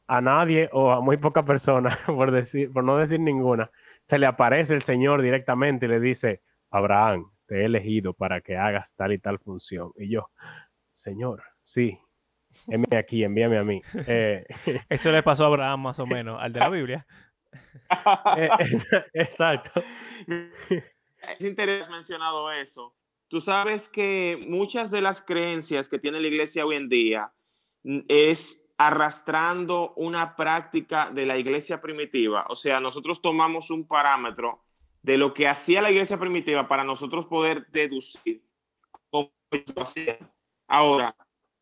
a 0.06 0.20
nadie 0.20 0.70
o 0.72 0.92
a 0.92 1.00
muy 1.00 1.16
pocas 1.16 1.44
personas, 1.44 1.98
por, 2.06 2.30
decir, 2.30 2.72
por 2.72 2.84
no 2.84 2.96
decir 2.98 3.18
ninguna, 3.18 3.72
se 4.04 4.20
le 4.20 4.26
aparece 4.26 4.74
el 4.74 4.82
Señor 4.82 5.22
directamente 5.22 5.86
y 5.86 5.88
le 5.88 5.98
dice, 5.98 6.40
Abraham, 6.70 7.32
te 7.48 7.62
he 7.62 7.64
elegido 7.64 8.12
para 8.12 8.40
que 8.40 8.56
hagas 8.56 8.94
tal 8.94 9.12
y 9.12 9.18
tal 9.18 9.38
función. 9.40 9.90
Y 9.96 10.10
yo, 10.10 10.30
Señor, 10.92 11.42
sí, 11.62 11.98
envíame 12.68 12.98
aquí, 12.98 13.24
envíame 13.24 13.58
a 13.58 13.64
mí. 13.64 13.82
Eh, 14.06 14.44
Eso 14.88 15.10
le 15.10 15.22
pasó 15.22 15.44
a 15.44 15.46
Abraham 15.48 15.82
más 15.82 15.98
o 15.98 16.06
menos, 16.06 16.38
al 16.40 16.52
de 16.52 16.60
la 16.60 16.68
Biblia. 16.68 17.06
Eh, 18.36 18.50
exacto. 19.14 19.82
Es 20.26 21.40
interesante 21.40 21.90
mencionado 21.90 22.52
eso, 22.52 22.94
tú 23.28 23.40
sabes 23.40 23.88
que 23.88 24.44
muchas 24.46 24.90
de 24.90 25.00
las 25.00 25.22
creencias 25.22 25.88
que 25.88 25.98
tiene 25.98 26.20
la 26.20 26.28
iglesia 26.28 26.66
hoy 26.66 26.76
en 26.76 26.90
día 26.90 27.32
es 28.08 28.62
arrastrando 28.76 29.94
una 29.96 30.36
práctica 30.36 31.10
de 31.10 31.24
la 31.24 31.38
iglesia 31.38 31.80
primitiva. 31.80 32.44
O 32.50 32.56
sea, 32.56 32.78
nosotros 32.78 33.22
tomamos 33.22 33.70
un 33.70 33.88
parámetro 33.88 34.62
de 35.02 35.18
lo 35.18 35.34
que 35.34 35.48
hacía 35.48 35.82
la 35.82 35.90
iglesia 35.90 36.18
primitiva 36.18 36.68
para 36.68 36.84
nosotros 36.84 37.26
poder 37.26 37.66
deducir 37.68 38.42
cómo 39.10 39.32
lo 39.74 39.82
hacía. 39.82 40.18
Ahora, 40.66 41.14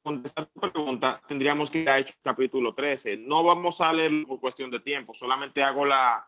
contestar 0.03 0.47
tu 0.47 0.61
pregunta, 0.61 1.21
tendríamos 1.27 1.71
que 1.71 1.89
a 1.89 1.99
Hechos 1.99 2.19
capítulo 2.23 2.75
13. 2.75 3.17
No 3.19 3.43
vamos 3.43 3.81
a 3.81 3.93
leer 3.93 4.25
por 4.27 4.41
cuestión 4.41 4.71
de 4.71 4.81
tiempo, 4.81 5.15
solamente 5.15 5.63
hago 5.63 5.85
la, 5.85 6.27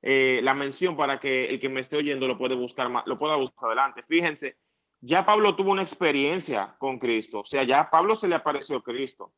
eh, 0.00 0.40
la 0.42 0.54
mención 0.54 0.96
para 0.96 1.18
que 1.18 1.46
el 1.46 1.60
que 1.60 1.68
me 1.68 1.80
esté 1.80 1.96
oyendo 1.96 2.26
lo, 2.26 2.38
puede 2.38 2.54
buscar 2.54 2.88
más, 2.88 3.06
lo 3.06 3.18
pueda 3.18 3.36
buscar 3.36 3.68
adelante. 3.68 4.02
Fíjense, 4.02 4.58
ya 5.00 5.26
Pablo 5.26 5.56
tuvo 5.56 5.72
una 5.72 5.82
experiencia 5.82 6.76
con 6.78 6.98
Cristo, 6.98 7.40
o 7.40 7.44
sea, 7.44 7.64
ya 7.64 7.90
Pablo 7.90 8.14
se 8.14 8.28
le 8.28 8.34
apareció 8.34 8.82
Cristo 8.82 9.34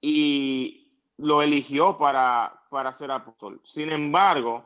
y 0.00 0.94
lo 1.16 1.42
eligió 1.42 1.98
para, 1.98 2.62
para 2.70 2.92
ser 2.92 3.10
apóstol. 3.10 3.60
Sin 3.64 3.90
embargo, 3.90 4.64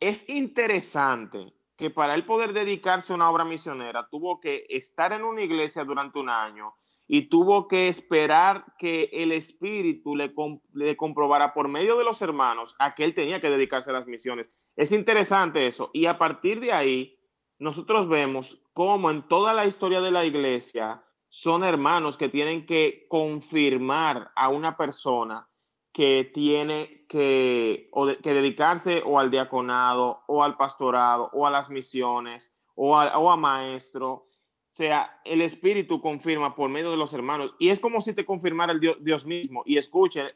es 0.00 0.28
interesante 0.28 1.54
que 1.76 1.90
para 1.90 2.14
él 2.14 2.24
poder 2.24 2.52
dedicarse 2.52 3.12
a 3.12 3.16
una 3.16 3.30
obra 3.30 3.44
misionera 3.44 4.08
tuvo 4.08 4.40
que 4.40 4.64
estar 4.68 5.12
en 5.12 5.24
una 5.24 5.42
iglesia 5.42 5.84
durante 5.84 6.18
un 6.18 6.28
año 6.28 6.74
y 7.06 7.28
tuvo 7.28 7.68
que 7.68 7.88
esperar 7.88 8.64
que 8.78 9.10
el 9.12 9.32
Espíritu 9.32 10.16
le, 10.16 10.32
le, 10.72 10.96
comprobara 10.96 11.52
por 11.52 11.68
medio 11.68 11.96
de 11.96 12.04
los 12.04 12.22
hermanos 12.22 12.74
a 12.78 12.94
que 12.94 13.04
él 13.04 13.14
tenía 13.14 13.40
que 13.40 13.50
dedicarse 13.50 13.90
a 13.90 13.92
las 13.92 14.06
misiones. 14.06 14.50
Es 14.74 14.90
interesante 14.92 15.66
eso. 15.66 15.90
Y 15.92 16.06
a 16.06 16.16
partir 16.16 16.60
de 16.60 16.72
ahí, 16.72 17.18
nosotros 17.58 18.08
vemos 18.08 18.62
cómo 18.72 19.10
en 19.10 19.28
toda 19.28 19.52
la 19.52 19.66
historia 19.66 20.00
de 20.00 20.10
la 20.10 20.24
iglesia 20.24 21.04
son 21.28 21.62
hermanos 21.62 22.16
que 22.16 22.28
tienen 22.28 22.64
que 22.64 23.06
confirmar 23.08 24.30
a 24.34 24.48
una 24.48 24.76
persona 24.76 25.48
que 25.94 26.28
tiene 26.34 27.06
que, 27.08 27.88
que 28.22 28.34
dedicarse 28.34 29.02
o 29.06 29.20
al 29.20 29.30
diaconado 29.30 30.24
o 30.26 30.42
al 30.42 30.56
pastorado 30.56 31.30
o 31.32 31.46
a 31.46 31.50
las 31.50 31.70
misiones 31.70 32.52
o 32.74 32.98
a, 32.98 33.16
o 33.16 33.30
a 33.30 33.36
maestro. 33.36 34.12
O 34.12 34.76
sea, 34.76 35.20
el 35.24 35.40
Espíritu 35.40 36.00
confirma 36.00 36.56
por 36.56 36.68
medio 36.68 36.90
de 36.90 36.96
los 36.96 37.14
hermanos. 37.14 37.54
Y 37.60 37.68
es 37.68 37.78
como 37.78 38.00
si 38.00 38.12
te 38.12 38.26
confirmara 38.26 38.72
el 38.72 38.80
Dios, 38.80 38.96
Dios 39.00 39.24
mismo. 39.24 39.62
Y 39.64 39.78
escuchen, 39.78 40.26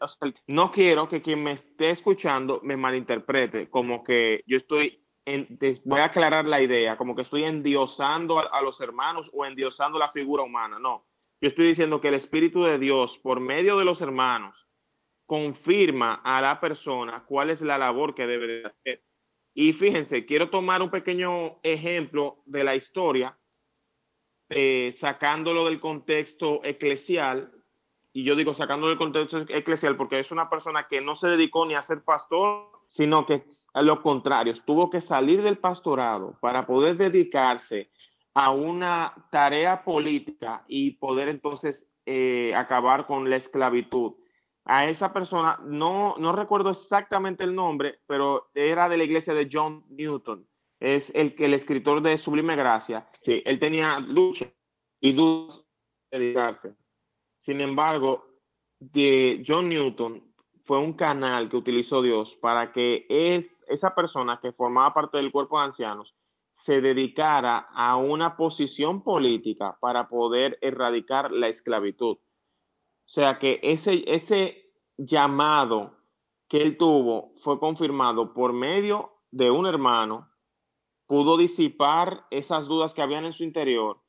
no 0.47 0.71
quiero 0.71 1.09
que 1.09 1.21
quien 1.21 1.43
me 1.43 1.53
esté 1.53 1.91
escuchando 1.91 2.61
me 2.63 2.77
malinterprete 2.77 3.69
como 3.69 4.05
que 4.05 4.45
yo 4.47 4.57
estoy 4.57 5.05
voy 5.85 6.01
a 6.01 6.07
aclarar 6.07 6.47
la 6.47 6.63
idea, 6.63 6.97
como 6.97 7.15
que 7.15 7.23
estoy 7.23 7.45
endiosando 7.45 8.39
a, 8.39 8.63
los 8.63 8.81
hermanos 8.81 9.31
o 9.35 9.45
endiosando 9.45 9.99
la 9.99 10.09
figura 10.09 10.45
humana. 10.45 10.79
No, 10.79 11.05
yo 11.41 11.49
estoy 11.49 11.67
diciendo 11.67 12.01
que 12.01 12.09
el 12.09 12.15
Espíritu 12.15 12.63
de 12.63 12.79
Dios, 12.79 13.19
por 13.19 13.41
medio 13.41 13.77
de 13.77 13.85
los 13.85 14.01
hermanos, 14.01 14.68
confirma 15.29 16.15
a 16.25 16.41
la 16.41 16.59
persona 16.59 17.23
cuál 17.27 17.51
es 17.51 17.61
la 17.61 17.77
labor 17.77 18.15
que 18.15 18.27
debe 18.27 18.65
hacer. 18.65 19.05
Y 19.53 19.75
fíjense, 19.75 20.25
quiero 20.25 20.49
tomar 20.49 20.81
un 20.81 20.91
pequeño 20.91 21.61
ejemplo 21.63 22.43
de 22.47 22.65
la 22.65 22.75
historia, 22.75 23.39
eh, 24.49 24.91
sacándolo 24.93 25.67
del 25.67 25.81
contexto 25.81 26.61
eclesial. 26.65 27.53
Y 28.15 28.25
yo 28.25 28.37
digo 28.37 28.55
sacándolo 28.55 28.89
del 28.89 28.99
contexto 28.99 29.45
eclesial 29.49 29.97
porque 29.97 30.19
es 30.19 30.33
una 30.33 30.49
persona 30.49 30.89
que 30.89 31.03
no 31.03 31.15
se 31.15 31.29
dedicó 31.29 31.67
ni 31.67 31.75
a 31.75 31.83
ser 31.83 32.03
pastor, 32.03 32.71
sino 32.89 33.27
que 33.27 33.45
a 33.75 33.83
lo 33.83 34.03
contrario, 34.03 34.55
tuvo 34.65 34.89
que 34.89 35.03
salir 35.03 35.43
del 35.43 35.59
pastorado 35.59 36.39
para 36.41 36.67
poder 36.67 36.97
dedicarse 36.97 37.91
a 38.33 38.51
una 38.51 39.29
tarea 39.31 39.85
política 39.85 40.65
y 40.67 40.93
poder 40.93 41.29
entonces 41.29 41.91
eh, 42.07 42.55
acabar 42.57 43.07
con 43.07 43.29
la 43.29 43.37
esclavitud. 43.37 44.15
A 44.69 44.87
esa 44.87 45.13
persona, 45.15 45.59
no, 45.65 46.17
no 46.19 46.33
recuerdo 46.33 46.71
exactamente 46.71 47.43
el 47.43 47.55
nombre, 47.55 48.01
pero 48.07 48.51
era 48.55 48.89
de 48.89 48.99
la 48.99 49.05
iglesia 49.05 49.33
de 49.33 49.49
John 49.51 49.85
Newton. 49.89 50.47
Es 50.79 51.13
el, 51.15 51.35
el 51.39 51.55
escritor 51.55 52.03
de 52.03 52.19
Sublime 52.19 52.55
Gracia. 52.55 53.09
Sí, 53.25 53.43
él 53.45 53.59
tenía 53.59 53.99
lucha 53.99 54.47
y 55.01 55.13
duda 55.15 55.55
de 56.11 56.19
dedicarse. 56.19 56.75
Sin 57.47 57.63
embargo, 57.63 58.27
de 58.79 59.43
John 59.47 59.71
Newton 59.71 60.23
fue 60.67 60.79
un 60.79 60.93
canal 60.93 61.49
que 61.49 61.57
utilizó 61.57 62.03
Dios 62.03 62.37
para 62.43 62.73
que 62.73 63.07
esa 63.69 63.95
persona 63.95 64.39
que 64.41 64.53
formaba 64.53 64.93
parte 64.93 65.17
del 65.17 65.33
cuerpo 65.33 65.59
de 65.59 65.65
ancianos 65.65 66.15
se 66.67 66.83
dedicara 66.83 67.69
a 67.73 67.97
una 67.97 68.37
posición 68.37 69.03
política 69.03 69.79
para 69.81 70.09
poder 70.09 70.59
erradicar 70.61 71.33
la 71.33 71.49
esclavitud. 71.49 72.19
O 73.09 73.11
sea 73.11 73.39
que 73.39 73.59
ese, 73.63 74.05
ese 74.07 74.71
llamado 74.99 75.97
que 76.47 76.61
él 76.61 76.77
tuvo 76.77 77.33
fue 77.39 77.59
confirmado 77.59 78.35
por 78.35 78.53
medio 78.53 79.23
de 79.31 79.51
un 79.51 79.67
hermano, 79.67 80.29
pudo 81.07 81.39
disipar 81.39 82.27
esas 82.31 82.67
dudas 82.69 82.93
que 82.93 83.01
habían 83.01 83.25
en 83.25 83.33
su 83.33 83.45
interior 83.45 84.03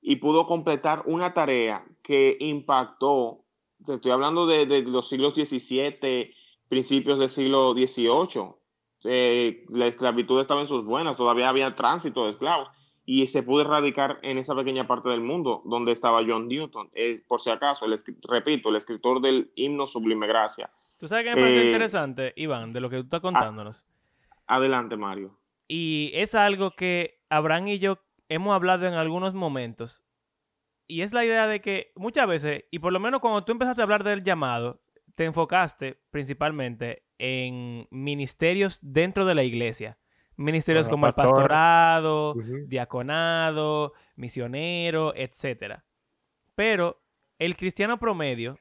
y 0.00 0.16
pudo 0.16 0.46
completar 0.46 1.02
una 1.06 1.34
tarea 1.34 1.84
que 2.04 2.36
impactó, 2.38 3.44
estoy 3.88 4.12
hablando 4.12 4.46
de, 4.46 4.66
de 4.66 4.82
los 4.82 5.08
siglos 5.08 5.34
XVII, 5.34 6.32
principios 6.68 7.18
del 7.18 7.30
siglo 7.30 7.72
XVIII, 7.72 8.54
eh, 9.02 9.64
la 9.70 9.88
esclavitud 9.88 10.40
estaba 10.40 10.60
en 10.60 10.68
sus 10.68 10.84
buenas, 10.84 11.16
todavía 11.16 11.48
había 11.48 11.74
tránsito 11.74 12.22
de 12.24 12.30
esclavos 12.30 12.68
y 13.06 13.26
se 13.26 13.42
pudo 13.42 13.62
erradicar 13.62 14.18
en 14.22 14.38
esa 14.38 14.54
pequeña 14.54 14.86
parte 14.86 15.08
del 15.10 15.20
mundo 15.20 15.62
donde 15.64 15.92
estaba 15.92 16.22
John 16.26 16.48
Newton. 16.48 16.90
Es, 16.94 17.22
por 17.22 17.40
si 17.40 17.50
acaso, 17.50 17.84
el, 17.84 17.98
repito, 18.22 18.70
el 18.70 18.76
escritor 18.76 19.20
del 19.20 19.52
himno 19.54 19.86
Sublime 19.86 20.26
Gracia. 20.26 20.70
¿Tú 20.98 21.08
sabes 21.08 21.24
qué 21.24 21.34
me 21.34 21.42
parece 21.42 21.62
eh, 21.62 21.66
interesante, 21.66 22.32
Iván, 22.36 22.72
de 22.72 22.80
lo 22.80 22.88
que 22.88 22.96
tú 22.96 23.02
estás 23.02 23.20
contándonos? 23.20 23.86
adelante, 24.46 24.96
Mario. 24.96 25.38
Y 25.68 26.10
es 26.14 26.34
algo 26.34 26.72
que 26.72 27.20
Abraham 27.30 27.68
y 27.68 27.78
yo 27.78 27.98
hemos 28.28 28.54
hablado 28.54 28.86
en 28.86 28.94
algunos 28.94 29.34
momentos. 29.34 30.02
Y 30.86 31.00
es 31.00 31.12
la 31.12 31.24
idea 31.24 31.46
de 31.46 31.60
que 31.60 31.92
muchas 31.96 32.26
veces, 32.28 32.64
y 32.70 32.78
por 32.78 32.92
lo 32.92 33.00
menos 33.00 33.20
cuando 33.20 33.44
tú 33.44 33.52
empezaste 33.52 33.80
a 33.80 33.84
hablar 33.84 34.04
del 34.04 34.22
llamado, 34.22 34.82
te 35.14 35.24
enfocaste 35.24 35.98
principalmente 36.10 37.04
en 37.18 37.86
ministerios 37.90 38.78
dentro 38.82 39.24
de 39.24 39.34
la 39.34 39.44
iglesia. 39.44 39.98
Ministerios 40.36 40.88
como 40.88 41.06
el 41.06 41.12
pastorado, 41.12 42.34
diaconado, 42.66 43.92
misionero, 44.16 45.14
etc. 45.14 45.80
Pero 46.54 47.02
el 47.38 47.56
cristiano 47.56 47.98
promedio 47.98 48.58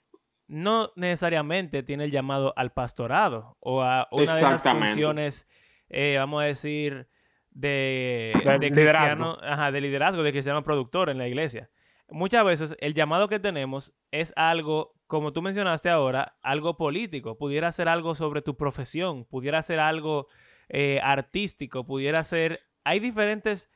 no 0.47 0.91
necesariamente 0.95 1.83
tiene 1.83 2.05
el 2.05 2.11
llamado 2.11 2.53
al 2.55 2.73
pastorado 2.73 3.57
o 3.59 3.81
a 3.81 4.07
una 4.11 4.35
de 4.35 4.41
las 4.41 4.61
funciones, 4.61 5.47
eh, 5.89 6.15
vamos 6.17 6.43
a 6.43 6.45
decir, 6.45 7.07
de, 7.49 8.33
de, 8.59 8.69
liderazgo. 8.69 9.37
de 9.71 9.81
liderazgo, 9.81 10.23
de 10.23 10.31
cristiano 10.31 10.63
productor 10.63 11.09
en 11.09 11.17
la 11.17 11.27
iglesia. 11.27 11.69
Muchas 12.09 12.45
veces 12.45 12.75
el 12.79 12.93
llamado 12.93 13.27
que 13.27 13.39
tenemos 13.39 13.93
es 14.11 14.33
algo 14.35 14.93
como 15.13 15.31
tú 15.31 15.43
mencionaste 15.43 15.91
ahora, 15.91 16.37
algo 16.41 16.75
político, 16.75 17.37
pudiera 17.37 17.71
ser 17.71 17.87
algo 17.87 18.15
sobre 18.15 18.41
tu 18.41 18.57
profesión, 18.57 19.25
pudiera 19.25 19.61
ser 19.61 19.79
algo 19.79 20.27
eh, 20.73 20.99
artístico, 21.03 21.85
pudiera 21.85 22.23
ser... 22.23 22.61
Hay 22.83 22.99
diferentes... 22.99 23.71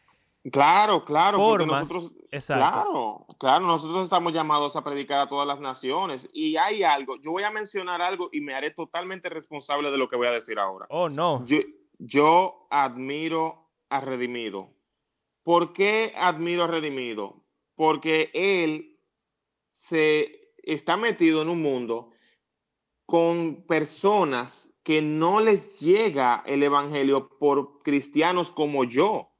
Claro, 0.51 1.03
claro, 1.05 1.37
formas. 1.37 1.89
nosotros, 1.89 2.11
claro, 2.45 3.25
claro, 3.37 3.67
nosotros 3.67 4.03
estamos 4.05 4.31
llamados 4.31 4.77
a 4.77 4.83
predicar 4.83 5.19
a 5.19 5.27
todas 5.27 5.45
las 5.45 5.59
naciones 5.59 6.29
y 6.31 6.55
hay 6.55 6.83
algo, 6.83 7.17
yo 7.21 7.31
voy 7.31 7.43
a 7.43 7.51
mencionar 7.51 8.01
algo 8.01 8.29
y 8.31 8.39
me 8.39 8.53
haré 8.53 8.71
totalmente 8.71 9.27
responsable 9.27 9.91
de 9.91 9.97
lo 9.97 10.07
que 10.07 10.15
voy 10.15 10.27
a 10.27 10.31
decir 10.31 10.57
ahora. 10.57 10.85
Oh, 10.89 11.09
no. 11.09 11.43
Yo, 11.45 11.57
yo 11.99 12.67
admiro 12.69 13.69
a 13.89 13.99
Redimido. 13.99 14.69
¿Por 15.43 15.73
qué 15.73 16.13
admiro 16.15 16.63
a 16.63 16.67
Redimido? 16.67 17.43
Porque 17.75 18.31
él 18.33 18.97
se 19.71 20.53
está 20.63 20.95
metido 20.97 21.41
en 21.41 21.49
un 21.49 21.61
mundo 21.61 22.11
con 23.05 23.65
personas 23.67 24.73
que 24.87 25.01
no 25.01 25.41
les 25.41 25.81
llega 25.81 26.43
el 26.45 26.63
Evangelio 26.63 27.27
por 27.37 27.79
cristianos 27.79 28.49
como 28.49 28.85
yo. 28.85 29.33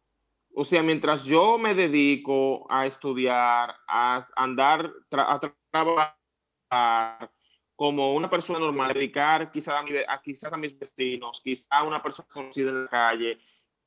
O 0.54 0.66
sea, 0.66 0.84
mientras 0.84 1.24
yo 1.24 1.58
me 1.58 1.74
dedico 1.74 2.70
a 2.70 2.86
estudiar, 2.86 3.74
a 3.88 4.28
andar, 4.36 4.92
a 5.10 5.40
trabajar 5.72 7.32
como 7.78 8.14
una 8.14 8.30
persona 8.30 8.60
normal, 8.60 8.94
dedicar 8.94 9.50
quizás 9.50 9.82
a, 10.06 10.22
quizás 10.22 10.52
a 10.52 10.58
mis 10.58 10.78
vecinos, 10.78 11.40
quizás 11.42 11.70
a 11.72 11.84
una 11.84 12.04
persona 12.04 12.28
conocida 12.28 12.70
en 12.72 12.84
la 12.84 12.90
calle, 12.90 13.38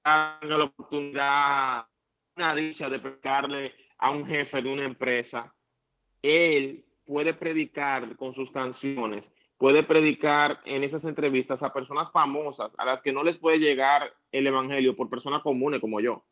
tenga 0.02 0.57
la 0.57 0.64
oportunidad, 0.64 1.87
una 2.37 2.55
dicha 2.55 2.88
de 2.88 3.00
predicarle 3.00 3.75
a 3.99 4.11
un 4.12 4.25
jefe 4.26 4.62
de 4.62 4.73
una 4.73 4.85
empresa, 4.87 5.55
él 6.23 6.87
puede 7.05 7.35
predicar 7.35 8.17
con 8.17 8.35
sus 8.35 8.50
canciones, 8.50 9.25
puede 9.61 9.83
predicar 9.83 10.59
en 10.64 10.85
esas 10.85 11.05
entrevistas 11.05 11.62
a 11.62 11.75
personas 11.75 12.11
famosas, 12.12 12.73
a 12.79 12.85
las 12.87 13.02
que 13.02 13.12
no 13.12 13.23
les 13.23 13.37
puede 13.37 13.59
llegar 13.59 14.11
el 14.33 14.47
Evangelio 14.47 14.97
por 14.97 15.11
personas 15.11 15.43
comunes 15.43 15.83
como 15.83 16.00
yo. 16.00 16.25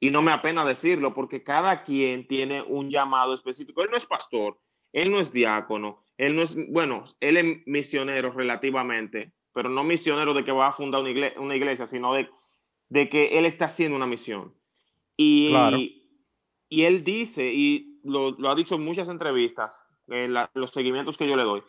Y 0.00 0.10
no 0.10 0.20
me 0.20 0.32
apena 0.32 0.66
decirlo 0.66 1.14
porque 1.14 1.42
cada 1.42 1.82
quien 1.82 2.26
tiene 2.26 2.60
un 2.60 2.90
llamado 2.90 3.32
específico. 3.32 3.80
Él 3.80 3.88
no 3.90 3.96
es 3.96 4.04
pastor, 4.04 4.58
él 4.92 5.10
no 5.10 5.18
es 5.18 5.32
diácono, 5.32 6.04
él 6.18 6.36
no 6.36 6.42
es, 6.42 6.58
bueno, 6.70 7.04
él 7.20 7.38
es 7.38 7.66
misionero 7.66 8.32
relativamente, 8.32 9.32
pero 9.54 9.70
no 9.70 9.82
misionero 9.82 10.34
de 10.34 10.44
que 10.44 10.52
va 10.52 10.68
a 10.68 10.72
fundar 10.74 11.00
una 11.00 11.10
iglesia, 11.10 11.40
una 11.40 11.56
iglesia 11.56 11.86
sino 11.86 12.12
de, 12.12 12.28
de, 12.90 13.08
que 13.08 13.38
él 13.38 13.46
está 13.46 13.64
haciendo 13.64 13.96
una 13.96 14.06
misión. 14.06 14.52
Y, 15.16 15.54
y 16.68 16.82
él 16.82 17.02
dice, 17.02 17.50
y 17.50 17.98
lo, 18.04 18.32
lo, 18.32 18.50
ha 18.50 18.54
dicho 18.54 18.74
en 18.74 18.84
muchas 18.84 19.08
entrevistas, 19.08 19.86
en 20.08 20.34
los 20.52 20.70
seguimientos 20.70 21.16
que 21.16 21.26
yo 21.26 21.34
le 21.34 21.44
doy, 21.44 21.62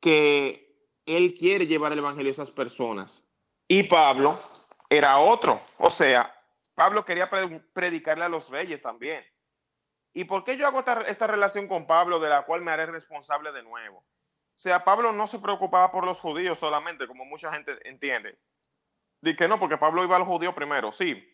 que 0.00 0.68
él 1.06 1.34
quiere 1.34 1.66
llevar 1.66 1.92
el 1.92 1.98
evangelio 1.98 2.30
a 2.30 2.32
esas 2.32 2.50
personas. 2.50 3.26
Y 3.66 3.84
Pablo 3.84 4.38
era 4.88 5.18
otro. 5.18 5.60
O 5.78 5.90
sea, 5.90 6.34
Pablo 6.74 7.04
quería 7.04 7.28
predicarle 7.72 8.24
a 8.24 8.28
los 8.28 8.48
reyes 8.48 8.80
también. 8.80 9.24
¿Y 10.12 10.24
por 10.24 10.44
qué 10.44 10.56
yo 10.56 10.66
hago 10.66 10.80
esta, 11.06 11.26
relación 11.26 11.68
con 11.68 11.86
Pablo 11.86 12.18
de 12.18 12.28
la 12.28 12.42
cual 12.42 12.62
me 12.62 12.70
haré 12.70 12.86
responsable 12.86 13.52
de 13.52 13.62
nuevo? 13.62 13.98
O 13.98 14.60
sea, 14.60 14.84
Pablo 14.84 15.12
no 15.12 15.26
se 15.26 15.38
preocupaba 15.38 15.92
por 15.92 16.04
los 16.04 16.18
judíos 16.20 16.58
solamente, 16.58 17.06
como 17.06 17.24
mucha 17.24 17.52
gente 17.52 17.78
entiende. 17.88 18.38
Dice 19.20 19.36
que 19.36 19.48
no, 19.48 19.60
porque 19.60 19.76
Pablo 19.76 20.02
iba 20.02 20.16
a 20.16 20.18
los 20.18 20.28
judíos 20.28 20.54
primero. 20.54 20.90
Sí, 20.92 21.24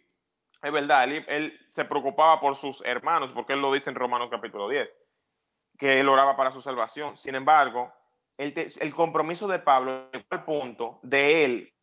es 0.61 0.73
verdad, 0.73 1.05
él, 1.05 1.59
se 1.69 1.85
preocupaba 1.85 2.41
por 2.41 2.57
sus 2.57 2.83
hermanos, 2.85 3.33
porque 3.33 3.53
él 3.53 3.61
lo 3.61 3.73
dice 3.73 3.91
en 3.91 3.97
Romanos 3.97 4.29
capítulo 4.31 4.69
10, 4.69 4.89
que 5.79 6.01
él 6.01 6.09
oraba 6.09 6.37
para 6.37 6.51
su 6.51 6.61
salvación. 6.61 7.17
Sin 7.17 7.35
embargo, 7.35 7.93
el, 8.39 8.73
el 8.81 8.95
compromiso 8.95 9.47
de 9.49 9.59
Pablo, 9.59 10.09
el 10.13 10.25
punto 10.45 11.01
de 11.03 11.45
él, 11.45 11.75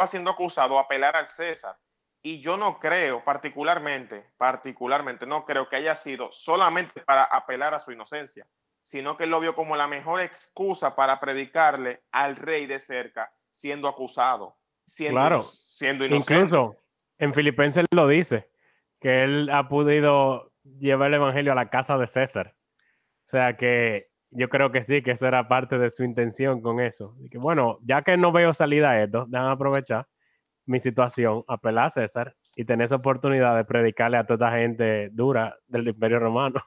va 0.00 0.06
siendo 0.06 0.30
acusado 0.30 0.78
a 0.78 0.82
apelar 0.82 1.16
al 1.16 1.28
César. 1.28 1.76
Y 2.22 2.40
yo 2.40 2.56
no 2.56 2.80
creo, 2.80 3.22
particularmente, 3.24 4.30
particularmente, 4.36 5.26
no 5.26 5.44
creo 5.44 5.68
que 5.68 5.76
haya 5.76 5.94
sido 5.94 6.32
solamente 6.32 7.00
para 7.02 7.24
apelar 7.24 7.72
a 7.74 7.80
su 7.80 7.92
inocencia, 7.92 8.46
sino 8.82 9.16
que 9.16 9.24
él 9.24 9.30
lo 9.30 9.40
vio 9.40 9.54
como 9.54 9.76
la 9.76 9.86
mejor 9.86 10.20
excusa 10.20 10.96
para 10.96 11.20
predicarle 11.20 12.02
al 12.10 12.36
rey 12.36 12.66
de 12.66 12.80
cerca, 12.80 13.32
siendo 13.50 13.86
acusado, 13.88 14.56
siendo, 14.84 15.20
claro. 15.20 15.42
siendo 15.42 16.04
inocente. 16.04 16.34
Incluso 16.34 16.76
en 17.18 17.32
Filipenses 17.32 17.86
lo 17.94 18.08
dice, 18.08 18.50
que 19.00 19.22
él 19.22 19.50
ha 19.50 19.68
podido 19.68 20.52
llevar 20.64 21.08
el 21.08 21.14
evangelio 21.14 21.52
a 21.52 21.56
la 21.56 21.70
casa 21.70 21.96
de 21.96 22.06
César. 22.06 22.56
O 23.26 23.28
sea 23.28 23.56
que 23.56 24.10
yo 24.36 24.48
creo 24.48 24.70
que 24.70 24.82
sí, 24.82 25.02
que 25.02 25.12
eso 25.12 25.26
era 25.26 25.48
parte 25.48 25.78
de 25.78 25.90
su 25.90 26.04
intención 26.04 26.60
con 26.60 26.80
eso. 26.80 27.14
Que 27.30 27.38
bueno, 27.38 27.78
ya 27.82 28.02
que 28.02 28.16
no 28.16 28.32
veo 28.32 28.52
salida 28.52 28.90
a 28.90 29.02
esto, 29.02 29.24
déjame 29.28 29.52
aprovechar 29.52 30.06
mi 30.66 30.80
situación, 30.80 31.44
apelar 31.46 31.86
a 31.86 31.90
César 31.90 32.36
y 32.56 32.64
tener 32.64 32.86
esa 32.86 32.96
oportunidad 32.96 33.56
de 33.56 33.64
predicarle 33.64 34.18
a 34.18 34.26
toda 34.26 34.48
esta 34.48 34.58
gente 34.58 35.08
dura 35.10 35.56
del 35.66 35.88
Imperio 35.88 36.18
Romano. 36.18 36.60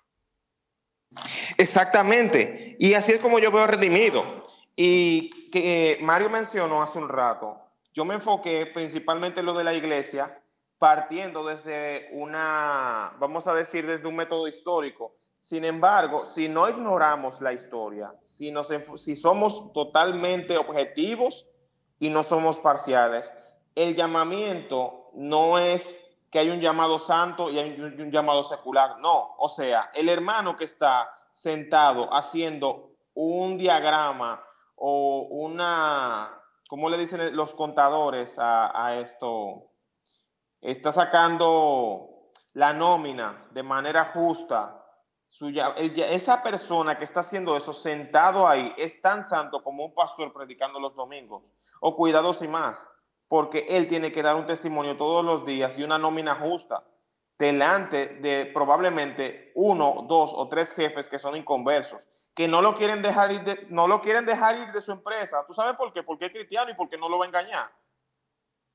Exactamente. 1.57 2.75
Y 2.79 2.93
así 2.93 3.13
es 3.13 3.19
como 3.19 3.39
yo 3.39 3.51
veo 3.51 3.67
redimido. 3.67 4.43
Y 4.75 5.29
que 5.51 5.91
eh, 5.91 5.97
Mario 6.01 6.29
mencionó 6.29 6.81
hace 6.81 6.97
un 6.97 7.09
rato, 7.09 7.57
yo 7.93 8.05
me 8.05 8.15
enfoqué 8.15 8.65
principalmente 8.67 9.41
en 9.41 9.45
lo 9.45 9.53
de 9.53 9.65
la 9.65 9.73
iglesia, 9.73 10.41
partiendo 10.77 11.45
desde 11.45 12.07
una, 12.13 13.11
vamos 13.19 13.45
a 13.47 13.53
decir, 13.53 13.85
desde 13.85 14.07
un 14.07 14.15
método 14.15 14.47
histórico. 14.47 15.18
Sin 15.39 15.63
embargo, 15.65 16.25
si 16.25 16.49
no 16.49 16.69
ignoramos 16.69 17.41
la 17.41 17.53
historia, 17.53 18.13
si, 18.21 18.51
nos, 18.51 18.67
si 18.97 19.15
somos 19.15 19.71
totalmente 19.73 20.57
objetivos 20.57 21.47
y 21.99 22.09
no 22.09 22.23
somos 22.23 22.59
parciales, 22.59 23.33
el 23.75 23.95
llamamiento 23.95 25.11
no 25.13 25.57
es 25.57 26.05
que 26.29 26.39
hay 26.39 26.49
un 26.49 26.59
llamado 26.59 26.99
santo 26.99 27.49
y 27.49 27.59
hay 27.59 27.79
un, 27.79 28.11
llamado 28.11 28.43
secular. 28.43 29.01
No, 29.01 29.35
o 29.37 29.49
sea, 29.49 29.91
el 29.93 30.09
hermano 30.09 30.55
que 30.55 30.65
está 30.65 31.09
sentado 31.31 32.13
haciendo 32.13 32.91
un 33.13 33.57
diagrama 33.57 34.43
o 34.75 35.27
una, 35.29 36.41
¿cómo 36.67 36.89
le 36.89 36.97
dicen 36.97 37.35
los 37.35 37.55
contadores 37.55 38.35
a, 38.37 38.95
esto? 38.97 39.71
Está 40.61 40.91
sacando 40.91 42.31
la 42.53 42.73
nómina 42.73 43.47
de 43.51 43.63
manera 43.63 44.11
justa. 44.13 44.78
Esa 45.95 46.41
persona 46.41 46.97
que 46.97 47.03
está 47.03 47.19
haciendo 47.19 47.55
eso 47.55 47.71
sentado 47.71 48.47
ahí 48.47 48.73
es 48.77 49.01
tan 49.01 49.23
santo 49.23 49.63
como 49.63 49.85
un 49.85 49.93
pastor 49.93 50.33
predicando 50.33 50.79
los 50.79 50.95
domingos. 50.95 51.43
O 51.81 51.95
cuidados 51.95 52.41
y 52.41 52.47
más 52.47 52.87
porque 53.29 53.67
él 53.69 53.87
tiene 53.87 54.11
que 54.11 54.23
dar 54.23 54.35
un 54.35 54.47
testimonio 54.47 54.97
todos 54.97 55.23
los 55.23 55.45
días 55.45 55.77
y 55.77 55.83
una 55.83 55.97
nómina 55.97 56.35
justa 56.35 56.83
delante 57.37 58.07
de 58.15 58.47
probablemente 58.47 59.51
uno, 59.55 60.05
dos 60.09 60.33
o 60.33 60.49
tres 60.49 60.71
jefes 60.71 61.07
que 61.07 61.19
son 61.19 61.37
inconversos, 61.37 62.01
que 62.33 62.47
no 62.47 62.61
lo 62.61 62.75
quieren 62.75 63.01
dejar 63.01 63.31
ir 63.31 63.43
de, 63.43 63.67
no 63.69 63.87
lo 63.87 64.01
quieren 64.01 64.25
dejar 64.25 64.57
ir 64.57 64.71
de 64.73 64.81
su 64.81 64.91
empresa. 64.91 65.45
¿Tú 65.47 65.53
sabes 65.53 65.77
por 65.77 65.93
qué? 65.93 66.03
Porque 66.03 66.25
es 66.25 66.31
cristiano 66.31 66.71
y 66.71 66.73
porque 66.73 66.97
no 66.97 67.07
lo 67.07 67.19
va 67.19 67.25
a 67.25 67.27
engañar. 67.27 67.71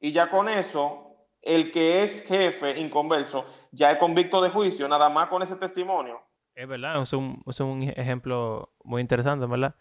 Y 0.01 0.13
ya 0.13 0.31
con 0.31 0.49
eso, 0.49 1.17
el 1.43 1.73
que 1.73 2.03
es 2.03 2.23
jefe 2.23 2.79
inconverso 2.79 3.45
ya 3.73 3.91
es 3.91 3.99
convicto 3.99 4.41
de 4.41 4.51
juicio, 4.51 4.89
nada 4.89 5.09
más 5.09 5.29
con 5.29 5.43
ese 5.43 5.57
testimonio. 5.57 6.24
Es 6.55 6.69
verdad, 6.69 7.03
es 7.03 7.13
un, 7.13 7.43
es 7.47 7.61
un 7.61 7.83
ejemplo 7.83 8.75
muy 8.85 9.01
interesante, 9.01 9.47
¿verdad? 9.47 9.75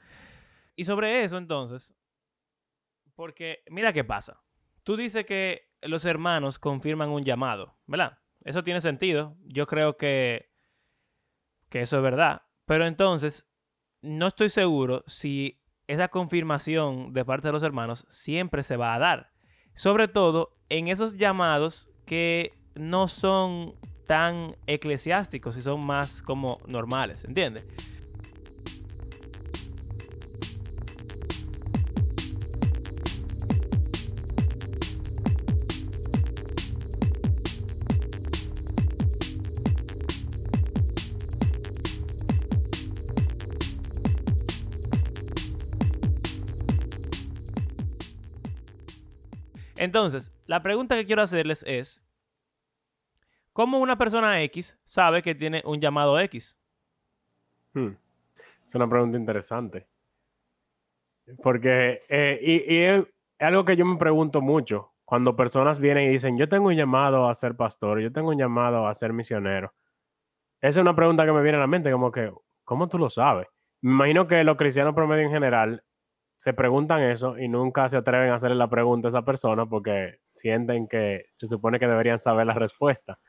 Y 0.75 0.85
sobre 0.85 1.23
eso, 1.23 1.37
entonces, 1.37 1.95
porque 3.15 3.63
mira 3.69 3.93
qué 3.93 4.03
pasa. 4.03 4.41
Tú 4.83 4.97
dices 4.97 5.25
que 5.25 5.69
los 5.81 6.03
hermanos 6.05 6.59
confirman 6.59 7.09
un 7.09 7.23
llamado, 7.23 7.77
¿verdad? 7.85 8.17
Eso 8.43 8.63
tiene 8.63 8.81
sentido. 8.81 9.37
Yo 9.45 9.67
creo 9.67 9.97
que, 9.97 10.49
que 11.69 11.81
eso 11.81 11.97
es 11.97 12.03
verdad. 12.03 12.41
Pero 12.65 12.85
entonces, 12.85 13.47
no 14.01 14.27
estoy 14.27 14.49
seguro 14.49 15.03
si 15.07 15.61
esa 15.87 16.07
confirmación 16.07 17.13
de 17.13 17.25
parte 17.25 17.47
de 17.47 17.53
los 17.53 17.63
hermanos 17.63 18.05
siempre 18.09 18.63
se 18.63 18.77
va 18.77 18.95
a 18.95 18.99
dar. 18.99 19.31
Sobre 19.75 20.07
todo 20.07 20.57
en 20.69 20.87
esos 20.87 21.17
llamados 21.17 21.89
que 22.05 22.51
no 22.75 23.07
son 23.07 23.75
tan 24.07 24.55
eclesiásticos 24.67 25.57
y 25.57 25.61
son 25.61 25.85
más 25.85 26.21
como 26.21 26.59
normales, 26.67 27.25
¿entiendes? 27.25 27.67
Entonces, 49.83 50.31
la 50.47 50.63
pregunta 50.63 50.95
que 50.95 51.05
quiero 51.05 51.21
hacerles 51.21 51.65
es, 51.67 52.01
¿cómo 53.53 53.79
una 53.79 53.97
persona 53.97 54.41
X 54.43 54.77
sabe 54.83 55.21
que 55.21 55.35
tiene 55.35 55.61
un 55.65 55.79
llamado 55.79 56.19
X? 56.19 56.57
Hmm. 57.73 57.91
Es 58.67 58.75
una 58.75 58.89
pregunta 58.89 59.17
interesante. 59.17 59.87
Porque, 61.41 62.01
eh, 62.09 62.39
y, 62.41 62.75
es 62.77 63.05
algo 63.39 63.63
que 63.63 63.75
yo 63.75 63.85
me 63.85 63.97
pregunto 63.97 64.41
mucho 64.41 64.91
cuando 65.05 65.35
personas 65.35 65.79
vienen 65.79 66.09
y 66.09 66.13
dicen, 66.13 66.37
yo 66.37 66.49
tengo 66.49 66.67
un 66.67 66.75
llamado 66.75 67.29
a 67.29 67.35
ser 67.35 67.55
pastor, 67.55 67.99
yo 67.99 68.11
tengo 68.11 68.29
un 68.29 68.37
llamado 68.37 68.87
a 68.87 68.93
ser 68.93 69.13
misionero. 69.13 69.73
Esa 70.59 70.79
es 70.79 70.81
una 70.81 70.95
pregunta 70.95 71.25
que 71.25 71.33
me 71.33 71.41
viene 71.41 71.57
a 71.57 71.61
la 71.61 71.67
mente, 71.67 71.91
como 71.91 72.11
que, 72.11 72.31
¿cómo 72.63 72.87
tú 72.87 72.97
lo 72.97 73.09
sabes? 73.09 73.47
Me 73.81 73.91
imagino 73.91 74.27
que 74.27 74.43
los 74.43 74.57
cristianos 74.57 74.93
promedio 74.93 75.23
en 75.25 75.31
general 75.31 75.83
se 76.37 76.53
preguntan 76.53 77.01
eso 77.01 77.37
y 77.37 77.47
nunca 77.47 77.87
se 77.89 77.97
atreven 77.97 78.31
a 78.31 78.35
hacerle 78.35 78.57
la 78.57 78.69
pregunta 78.69 79.07
a 79.07 79.09
esa 79.09 79.23
persona 79.23 79.65
porque 79.65 80.19
sienten 80.29 80.87
que 80.87 81.25
se 81.35 81.47
supone 81.47 81.79
que 81.79 81.87
deberían 81.87 82.19
saber 82.19 82.47
la 82.47 82.53
respuesta. 82.53 83.19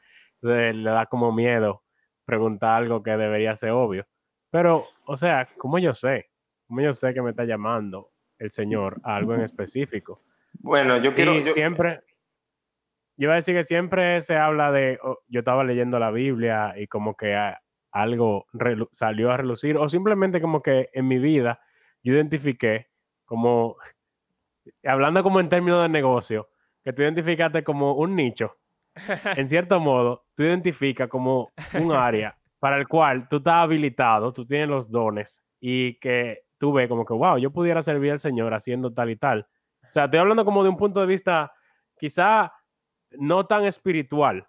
Entonces 0.42 0.74
le 0.76 0.90
da 0.90 1.06
como 1.06 1.32
miedo 1.32 1.82
preguntar 2.24 2.82
algo 2.82 3.02
que 3.02 3.16
debería 3.16 3.56
ser 3.56 3.70
obvio. 3.70 4.06
Pero, 4.50 4.86
o 5.06 5.16
sea, 5.16 5.48
¿cómo 5.58 5.78
yo 5.78 5.94
sé? 5.94 6.30
¿Cómo 6.66 6.80
yo 6.80 6.94
sé 6.94 7.12
que 7.12 7.22
me 7.22 7.30
está 7.30 7.44
llamando 7.44 8.10
el 8.38 8.50
Señor 8.50 9.00
a 9.02 9.16
algo 9.16 9.34
en 9.34 9.40
específico? 9.40 10.22
Bueno, 10.54 10.96
yo 10.98 11.14
quiero... 11.14 11.38
Yo... 11.38 11.54
Siempre... 11.54 12.02
Yo 13.16 13.26
iba 13.26 13.34
a 13.34 13.36
decir 13.36 13.54
que 13.54 13.62
siempre 13.62 14.20
se 14.20 14.36
habla 14.36 14.72
de... 14.72 14.98
Oh, 15.02 15.20
yo 15.28 15.40
estaba 15.40 15.62
leyendo 15.62 15.98
la 15.98 16.10
Biblia 16.10 16.74
y 16.76 16.88
como 16.88 17.16
que 17.16 17.36
algo 17.92 18.46
salió 18.90 19.30
a 19.30 19.36
relucir 19.36 19.76
o 19.76 19.88
simplemente 19.88 20.40
como 20.40 20.62
que 20.62 20.90
en 20.92 21.06
mi 21.06 21.18
vida 21.18 21.60
yo 22.02 22.12
identifiqué 22.12 22.88
como, 23.24 23.76
hablando 24.84 25.22
como 25.22 25.38
en 25.40 25.48
términos 25.48 25.80
de 25.82 25.88
negocio, 25.88 26.48
que 26.82 26.92
tú 26.92 27.02
identificaste 27.02 27.62
como 27.62 27.94
un 27.94 28.16
nicho, 28.16 28.58
en 29.36 29.48
cierto 29.48 29.80
modo, 29.80 30.24
tú 30.34 30.42
identificas 30.42 31.08
como 31.08 31.52
un 31.74 31.92
área 31.92 32.36
para 32.58 32.78
el 32.78 32.88
cual 32.88 33.28
tú 33.28 33.36
estás 33.36 33.54
habilitado, 33.54 34.32
tú 34.32 34.46
tienes 34.46 34.68
los 34.68 34.90
dones 34.90 35.44
y 35.60 35.98
que 35.98 36.44
tú 36.58 36.72
ves 36.72 36.88
como 36.88 37.04
que, 37.04 37.12
wow, 37.12 37.36
yo 37.36 37.50
pudiera 37.50 37.82
servir 37.82 38.12
al 38.12 38.20
Señor 38.20 38.54
haciendo 38.54 38.92
tal 38.92 39.10
y 39.10 39.16
tal. 39.16 39.46
O 39.82 39.92
sea, 39.92 40.04
estoy 40.04 40.20
hablando 40.20 40.44
como 40.44 40.62
de 40.62 40.70
un 40.70 40.76
punto 40.76 41.00
de 41.00 41.06
vista 41.06 41.52
quizá 41.98 42.52
no 43.12 43.46
tan 43.46 43.64
espiritual, 43.64 44.48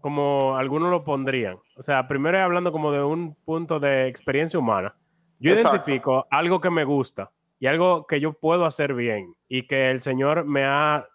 como 0.00 0.56
algunos 0.56 0.90
lo 0.90 1.04
pondrían. 1.04 1.56
O 1.76 1.82
sea, 1.82 2.02
primero 2.06 2.38
hablando 2.38 2.72
como 2.72 2.92
de 2.92 3.02
un 3.02 3.34
punto 3.34 3.80
de 3.80 4.06
experiencia 4.06 4.58
humana. 4.58 4.94
Yo 5.38 5.54
identifico 5.54 6.26
algo 6.30 6.60
que 6.60 6.70
me 6.70 6.84
gusta 6.84 7.30
y 7.58 7.66
algo 7.66 8.06
que 8.06 8.20
yo 8.20 8.32
puedo 8.32 8.66
hacer 8.66 8.94
bien 8.94 9.34
y 9.48 9.66
que 9.66 9.90
el 9.90 10.00
Señor 10.00 10.44
me 10.44 10.64
ha 10.64 11.06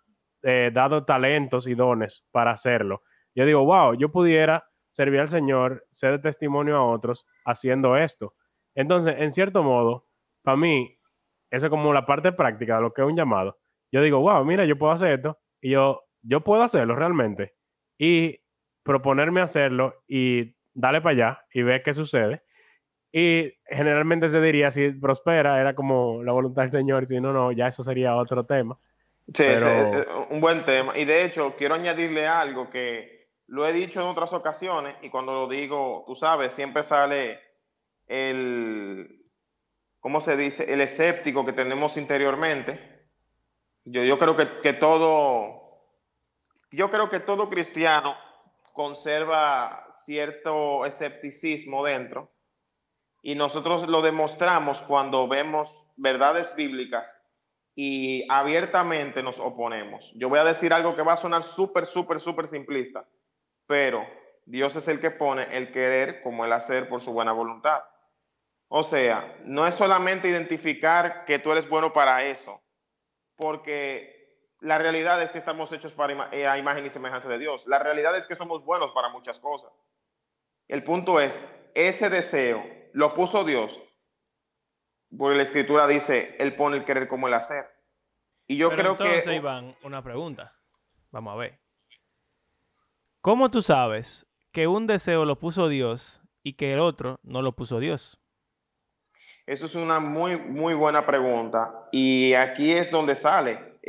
eh, 0.44 0.72
dado 0.74 1.06
talentos 1.06 1.68
y 1.68 1.76
dones 1.76 2.26
para 2.32 2.52
hacerlo. 2.52 3.04
Yo 3.36 3.46
digo, 3.46 3.64
wow, 3.66 3.94
yo 3.94 4.12
pudiera 4.12 4.66
servir 4.90 5.20
al 5.20 5.30
Señor, 5.30 5.86
ser 5.92 6.12
de 6.12 6.20
testimonio 6.20 6.78
a 6.78 6.86
otros 6.86 7.26
haciendo 7.46 7.96
esto. 7.98 8.36
Entonces, 8.76 9.16
en 9.18 9.32
cierto 9.32 9.64
modo, 9.64 10.08
para 10.42 10.58
mí, 10.58 10.98
eso 11.52 11.66
es 11.66 11.70
como 11.70 11.94
la 11.94 12.06
parte 12.06 12.32
práctica 12.32 12.78
de 12.78 12.82
lo 12.82 12.94
que 12.94 13.02
es 13.02 13.08
un 13.08 13.16
llamado. 13.16 13.58
Yo 13.92 14.02
digo, 14.02 14.20
wow, 14.20 14.44
mira, 14.46 14.66
yo 14.66 14.78
puedo 14.78 14.92
hacer 14.94 15.14
esto 15.14 15.40
y 15.62 15.72
yo, 15.72 16.04
yo 16.22 16.42
puedo 16.44 16.64
hacerlo 16.64 16.96
realmente. 16.96 17.54
Y 17.98 18.40
proponerme 18.84 19.42
hacerlo 19.42 20.04
y 20.08 20.56
darle 20.74 21.02
para 21.02 21.14
allá 21.14 21.46
y 21.54 21.64
ver 21.64 21.84
qué 21.84 21.94
sucede. 21.94 22.44
Y 23.12 23.54
generalmente 23.66 24.30
se 24.30 24.40
diría, 24.42 24.72
si 24.72 24.92
prospera, 24.92 25.60
era 25.60 25.74
como 25.74 26.24
la 26.24 26.32
voluntad 26.32 26.64
del 26.64 26.72
Señor, 26.72 27.08
si 27.08 27.20
no, 27.20 27.34
no, 27.34 27.52
ya 27.52 27.68
eso 27.68 27.84
sería 27.84 28.16
otro 28.16 28.46
tema. 28.46 28.80
Sí, 29.34 29.44
es 29.44 29.64
un 30.30 30.42
buen 30.42 30.66
tema. 30.66 30.98
Y 30.98 31.06
de 31.06 31.24
hecho, 31.24 31.56
quiero 31.58 31.76
añadirle 31.76 32.28
algo 32.28 32.70
que 32.70 33.30
lo 33.48 33.68
he 33.68 33.74
dicho 33.74 34.02
en 34.02 34.08
otras 34.08 34.34
ocasiones 34.34 34.96
y 35.02 35.10
cuando 35.10 35.34
lo 35.34 35.48
digo, 35.48 36.04
tú 36.08 36.16
sabes, 36.16 36.54
siempre 36.54 36.84
sale 36.84 37.40
el, 38.08 39.24
¿cómo 40.00 40.22
se 40.22 40.36
dice? 40.36 40.72
El 40.72 40.82
escéptico 40.82 41.46
que 41.46 41.54
tenemos 41.54 41.98
interiormente. 41.98 43.08
Yo, 43.86 44.04
yo 44.04 44.18
creo 44.18 44.36
que, 44.36 44.62
que 44.62 44.74
todo, 44.74 45.84
yo 46.72 46.90
creo 46.90 47.10
que 47.10 47.20
todo 47.20 47.50
cristiano 47.50 48.16
conserva 48.74 49.88
cierto 49.92 50.86
escepticismo 50.86 51.84
dentro 51.84 52.32
y 53.22 53.36
nosotros 53.36 53.88
lo 53.88 54.02
demostramos 54.02 54.82
cuando 54.82 55.28
vemos 55.28 55.84
verdades 55.98 56.56
bíblicas 56.56 57.19
y 57.82 58.26
abiertamente 58.28 59.24
nos 59.24 59.40
oponemos. 59.40 60.12
Yo 60.14 60.28
voy 60.28 60.40
a 60.40 60.44
decir 60.44 60.74
algo 60.74 60.98
que 60.98 61.02
va 61.02 61.14
a 61.14 61.18
sonar 61.18 61.44
súper, 61.44 61.86
súper, 61.86 62.20
súper 62.20 62.50
simplista, 62.50 63.08
pero 63.68 64.06
Dios 64.44 64.76
es 64.76 64.90
el 64.90 65.00
que 65.00 65.12
pone 65.12 65.56
el 65.56 65.72
querer 65.72 66.22
como 66.22 66.44
el 66.44 66.52
hacer 66.52 66.90
por 66.90 67.00
su 67.00 67.14
buena 67.14 67.32
voluntad. 67.32 67.82
O 68.68 68.84
sea, 68.84 69.34
no 69.46 69.66
es 69.66 69.76
solamente 69.76 70.28
identificar 70.28 71.24
que 71.24 71.40
tú 71.40 71.54
eres 71.54 71.70
bueno 71.70 71.94
para 71.94 72.26
eso, 72.26 72.62
porque 73.38 74.44
la 74.60 74.78
realidad 74.78 75.24
es 75.24 75.32
que 75.32 75.38
estamos 75.38 75.72
hechos 75.72 75.94
para 75.94 76.28
eh, 76.34 76.60
imagen 76.60 76.86
y 76.86 76.90
semejanza 76.90 77.30
de 77.30 77.40
Dios. 77.40 77.64
La 77.66 77.80
realidad 77.80 78.14
es 78.18 78.28
que 78.28 78.36
somos 78.36 78.66
buenos 78.66 78.92
para 78.92 79.08
muchas 79.08 79.40
cosas. 79.40 79.72
El 80.68 80.84
punto 80.84 81.22
es, 81.22 81.42
ese 81.76 82.10
deseo 82.10 82.62
lo 82.92 83.14
puso 83.14 83.46
Dios, 83.46 83.80
porque 85.18 85.38
la 85.38 85.44
escritura 85.44 85.88
dice, 85.88 86.36
Él 86.40 86.56
pone 86.56 86.78
el 86.78 86.86
querer 86.86 87.08
como 87.08 87.28
el 87.28 87.34
hacer. 87.34 87.68
Y 88.48 88.58
yo 88.58 88.70
creo 88.72 88.92
entonces, 88.92 89.26
que... 89.26 89.36
Iván, 89.36 89.76
una 89.84 90.04
pregunta. 90.04 90.56
Vamos 91.12 91.34
a 91.34 91.38
ver. 91.38 91.60
¿Cómo 93.22 93.52
tú 93.52 93.62
sabes 93.62 94.28
que 94.52 94.68
un 94.68 94.88
deseo 94.88 95.26
lo 95.26 95.38
puso 95.38 95.68
Dios 95.68 96.22
y 96.42 96.54
que 96.54 96.74
el 96.74 96.80
otro 96.80 97.20
no 97.24 97.42
lo 97.42 97.54
puso 97.54 97.80
Dios? 97.80 98.20
Eso 99.46 99.66
es 99.66 99.76
una 99.76 100.00
muy, 100.00 100.38
muy 100.38 100.74
buena 100.74 101.06
pregunta. 101.06 101.88
Y 101.92 102.34
aquí 102.34 102.72
es 102.72 102.92
donde 102.92 103.16
sale 103.16 103.80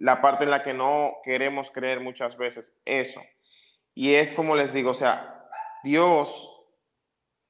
la 0.00 0.20
parte 0.20 0.44
en 0.44 0.50
la 0.50 0.62
que 0.62 0.74
no 0.74 1.12
queremos 1.24 1.70
creer 1.70 2.00
muchas 2.00 2.36
veces 2.36 2.74
eso. 2.84 3.20
Y 3.94 4.14
es 4.14 4.32
como 4.32 4.56
les 4.56 4.72
digo, 4.72 4.90
o 4.90 4.94
sea, 4.94 5.48
Dios 5.84 6.51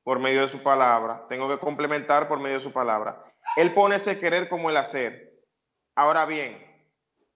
por 0.02 0.18
medio 0.18 0.42
de 0.42 0.48
su 0.48 0.62
palabra, 0.62 1.26
tengo 1.28 1.48
que 1.48 1.58
complementar 1.58 2.28
por 2.28 2.40
medio 2.40 2.56
de 2.56 2.64
su 2.64 2.72
palabra. 2.72 3.24
Él 3.56 3.72
pone 3.74 3.96
ese 3.96 4.18
querer 4.18 4.48
como 4.48 4.70
el 4.70 4.76
hacer. 4.76 5.32
Ahora 5.94 6.24
bien, 6.26 6.72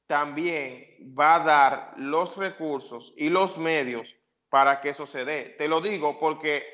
también 0.06 1.14
va 1.18 1.36
a 1.36 1.44
dar 1.44 1.94
los 1.96 2.36
recursos 2.36 3.12
y 3.16 3.28
los 3.28 3.58
medios 3.58 4.16
para 4.48 4.80
que 4.80 4.90
eso 4.90 5.06
se 5.06 5.24
dé. 5.24 5.54
Te 5.58 5.68
lo 5.68 5.80
digo 5.80 6.18
porque 6.18 6.64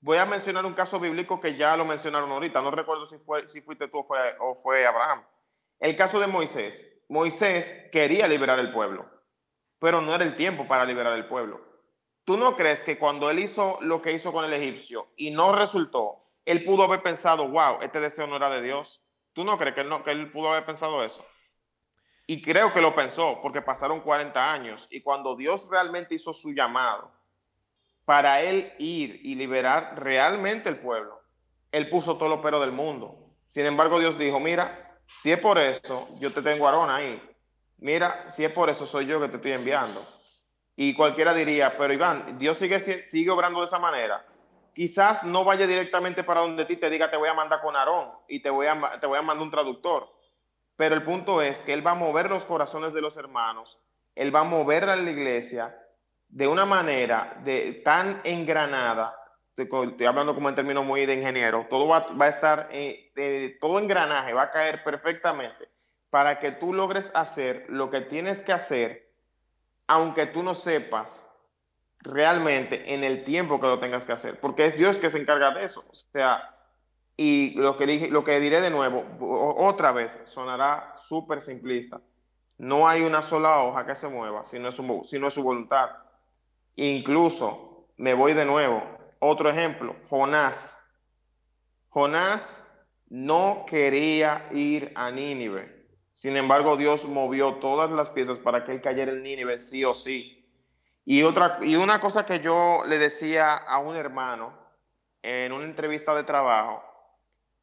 voy 0.00 0.18
a 0.18 0.26
mencionar 0.26 0.66
un 0.66 0.74
caso 0.74 0.98
bíblico 0.98 1.40
que 1.40 1.56
ya 1.56 1.76
lo 1.76 1.84
mencionaron 1.84 2.30
ahorita. 2.30 2.60
No 2.62 2.70
recuerdo 2.70 3.06
si, 3.06 3.18
fue, 3.18 3.48
si 3.48 3.60
fuiste 3.60 3.88
tú 3.88 3.98
o 3.98 4.04
fue, 4.04 4.18
o 4.40 4.60
fue 4.62 4.86
Abraham. 4.86 5.24
El 5.78 5.96
caso 5.96 6.18
de 6.18 6.26
Moisés. 6.26 6.94
Moisés 7.08 7.88
quería 7.90 8.28
liberar 8.28 8.58
el 8.58 8.72
pueblo, 8.72 9.08
pero 9.78 10.00
no 10.00 10.14
era 10.14 10.24
el 10.24 10.36
tiempo 10.36 10.66
para 10.66 10.84
liberar 10.84 11.14
el 11.14 11.26
pueblo. 11.26 11.67
¿Tú 12.28 12.36
no 12.36 12.56
crees 12.56 12.84
que 12.84 12.98
cuando 12.98 13.30
él 13.30 13.38
hizo 13.38 13.78
lo 13.80 14.02
que 14.02 14.12
hizo 14.12 14.34
con 14.34 14.44
el 14.44 14.52
egipcio 14.52 15.08
y 15.16 15.30
no 15.30 15.54
resultó, 15.54 16.26
él 16.44 16.62
pudo 16.62 16.82
haber 16.82 17.02
pensado, 17.02 17.48
wow, 17.48 17.78
este 17.80 18.00
deseo 18.00 18.26
no 18.26 18.36
era 18.36 18.50
de 18.50 18.60
Dios? 18.60 19.00
¿Tú 19.32 19.46
no 19.46 19.56
crees 19.56 19.74
que 19.74 19.80
él, 19.80 19.88
no, 19.88 20.02
él 20.04 20.30
pudo 20.30 20.50
haber 20.50 20.66
pensado 20.66 21.02
eso? 21.02 21.24
Y 22.26 22.42
creo 22.42 22.74
que 22.74 22.82
lo 22.82 22.94
pensó 22.94 23.40
porque 23.40 23.62
pasaron 23.62 24.02
40 24.02 24.52
años 24.52 24.86
y 24.90 25.00
cuando 25.00 25.36
Dios 25.36 25.70
realmente 25.70 26.16
hizo 26.16 26.34
su 26.34 26.52
llamado 26.52 27.10
para 28.04 28.42
él 28.42 28.74
ir 28.78 29.22
y 29.24 29.34
liberar 29.34 29.94
realmente 29.96 30.68
el 30.68 30.80
pueblo, 30.80 31.22
él 31.72 31.88
puso 31.88 32.18
todo 32.18 32.28
lo 32.28 32.42
pero 32.42 32.60
del 32.60 32.72
mundo. 32.72 33.16
Sin 33.46 33.64
embargo, 33.64 33.98
Dios 33.98 34.18
dijo, 34.18 34.38
mira, 34.38 35.00
si 35.22 35.32
es 35.32 35.38
por 35.38 35.58
eso, 35.58 36.10
yo 36.20 36.30
te 36.34 36.42
tengo 36.42 36.66
a 36.66 36.72
Aarón 36.72 36.90
ahí. 36.90 37.22
Mira, 37.78 38.30
si 38.30 38.44
es 38.44 38.52
por 38.52 38.68
eso, 38.68 38.86
soy 38.86 39.06
yo 39.06 39.18
que 39.18 39.28
te 39.28 39.36
estoy 39.36 39.52
enviando. 39.52 40.17
Y 40.80 40.94
cualquiera 40.94 41.34
diría, 41.34 41.76
pero 41.76 41.92
Iván, 41.92 42.38
Dios 42.38 42.56
sigue, 42.56 42.78
sigue 42.78 43.30
obrando 43.32 43.58
de 43.58 43.66
esa 43.66 43.80
manera. 43.80 44.24
Quizás 44.72 45.24
no 45.24 45.42
vaya 45.42 45.66
directamente 45.66 46.22
para 46.22 46.42
donde 46.42 46.66
ti 46.66 46.76
te 46.76 46.88
diga, 46.88 47.10
te 47.10 47.16
voy 47.16 47.28
a 47.28 47.34
mandar 47.34 47.60
con 47.60 47.74
Aarón 47.74 48.12
y 48.28 48.40
te 48.40 48.48
voy, 48.48 48.68
a, 48.68 48.76
mandar 48.76 49.38
un 49.38 49.50
traductor. 49.50 50.08
Pero 50.76 50.94
el 50.94 51.02
punto 51.02 51.42
es 51.42 51.62
que 51.62 51.72
Él 51.72 51.84
va 51.84 51.90
a 51.90 51.96
mover 51.96 52.28
los 52.28 52.44
corazones 52.44 52.94
de 52.94 53.00
los 53.00 53.16
hermanos, 53.16 53.80
Él 54.14 54.32
va 54.32 54.40
a 54.40 54.44
mover 54.44 54.84
a 54.84 54.94
la 54.94 55.10
iglesia 55.10 55.76
de 56.28 56.46
una 56.46 56.64
manera 56.64 57.40
de, 57.42 57.82
tan 57.84 58.20
engranada, 58.22 59.16
estoy 59.56 60.06
hablando 60.06 60.32
como 60.32 60.48
en 60.48 60.54
términos 60.54 60.84
muy 60.84 61.06
de 61.06 61.14
ingeniero, 61.14 61.66
todo 61.68 61.88
va, 61.88 62.06
a 62.20 62.28
estar, 62.28 62.68
eh, 62.70 63.58
todo 63.60 63.80
engranaje 63.80 64.32
va 64.32 64.42
a 64.42 64.50
caer 64.52 64.84
perfectamente 64.84 65.68
para 66.08 66.38
que 66.38 66.52
tú 66.52 66.72
logres 66.72 67.10
hacer 67.16 67.66
lo 67.68 67.90
que 67.90 68.02
tienes 68.02 68.44
que 68.44 68.52
hacer 68.52 69.07
aunque 69.88 70.26
tú 70.26 70.42
no 70.42 70.54
sepas 70.54 71.26
realmente 72.00 72.94
en 72.94 73.02
el 73.02 73.24
tiempo 73.24 73.58
que 73.58 73.66
lo 73.66 73.80
tengas 73.80 74.04
que 74.04 74.12
hacer, 74.12 74.38
porque 74.38 74.66
es 74.66 74.76
Dios 74.76 74.98
que 74.98 75.10
se 75.10 75.18
encarga 75.18 75.52
de 75.52 75.64
eso. 75.64 75.84
O 75.90 75.94
sea, 75.94 76.54
y 77.16 77.50
lo 77.54 77.76
que, 77.76 78.08
lo 78.10 78.22
que 78.22 78.38
diré 78.38 78.60
de 78.60 78.70
nuevo, 78.70 79.04
otra 79.58 79.90
vez, 79.90 80.20
sonará 80.26 80.94
súper 80.96 81.42
simplista. 81.42 82.00
No 82.58 82.86
hay 82.86 83.02
una 83.02 83.22
sola 83.22 83.62
hoja 83.62 83.86
que 83.86 83.94
se 83.94 84.08
mueva 84.08 84.44
si 84.44 84.58
no 84.58 84.68
es 84.68 84.74
su, 84.76 85.08
es 85.10 85.34
su 85.34 85.42
voluntad. 85.42 85.90
Incluso, 86.76 87.88
me 87.96 88.14
voy 88.14 88.34
de 88.34 88.44
nuevo, 88.44 88.82
otro 89.18 89.50
ejemplo, 89.50 89.96
Jonás. 90.08 90.78
Jonás 91.88 92.62
no 93.08 93.64
quería 93.66 94.46
ir 94.52 94.92
a 94.94 95.10
Nínive. 95.10 95.77
Sin 96.18 96.36
embargo, 96.36 96.76
Dios 96.76 97.04
movió 97.04 97.54
todas 97.60 97.92
las 97.92 98.10
piezas 98.10 98.40
para 98.40 98.64
que 98.64 98.72
él 98.72 98.82
cayera 98.82 99.12
en 99.12 99.22
Nínive 99.22 99.60
sí 99.60 99.84
o 99.84 99.94
sí. 99.94 100.52
Y, 101.04 101.22
otra, 101.22 101.60
y 101.62 101.76
una 101.76 102.00
cosa 102.00 102.26
que 102.26 102.40
yo 102.40 102.82
le 102.88 102.98
decía 102.98 103.54
a 103.54 103.78
un 103.78 103.94
hermano 103.94 104.52
en 105.22 105.52
una 105.52 105.64
entrevista 105.64 106.16
de 106.16 106.24
trabajo, 106.24 106.82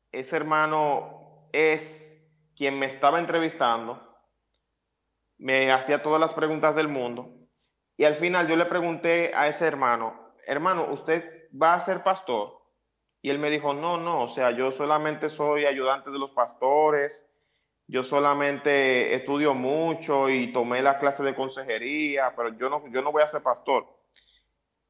ese 0.10 0.38
hermano 0.38 1.50
es 1.52 2.18
quien 2.56 2.80
me 2.80 2.86
estaba 2.86 3.20
entrevistando, 3.20 4.02
me 5.38 5.70
hacía 5.74 6.02
todas 6.02 6.22
las 6.22 6.34
preguntas 6.34 6.78
del 6.78 6.88
mundo 6.88 7.36
y 7.98 8.06
al 8.06 8.16
final 8.16 8.48
yo 8.48 8.56
le 8.56 8.68
pregunté 8.68 9.34
a 9.36 9.50
ese 9.50 9.68
hermano, 9.68 10.32
hermano, 10.48 10.88
¿usted 10.92 11.50
va 11.52 11.74
a 11.74 11.82
ser 11.82 12.04
pastor? 12.04 12.62
Y 13.22 13.32
él 13.32 13.38
me 13.38 13.50
dijo, 13.50 13.74
no, 13.74 13.98
no, 13.98 14.24
o 14.24 14.30
sea, 14.30 14.52
yo 14.52 14.72
solamente 14.72 15.30
soy 15.30 15.66
ayudante 15.66 16.10
de 16.10 16.20
los 16.20 16.32
pastores 16.32 17.30
yo 17.88 18.04
solamente 18.04 19.14
estudio 19.14 19.54
mucho 19.54 20.30
y 20.30 20.52
tomé 20.52 20.82
la 20.82 20.98
clase 20.98 21.24
de 21.24 21.36
consejería, 21.36 22.34
pero 22.36 22.50
yo 22.58 22.70
no, 22.70 22.88
yo 22.88 23.02
no 23.02 23.12
voy 23.12 23.22
a 23.22 23.28
ser 23.28 23.44
pastor. 23.44 23.86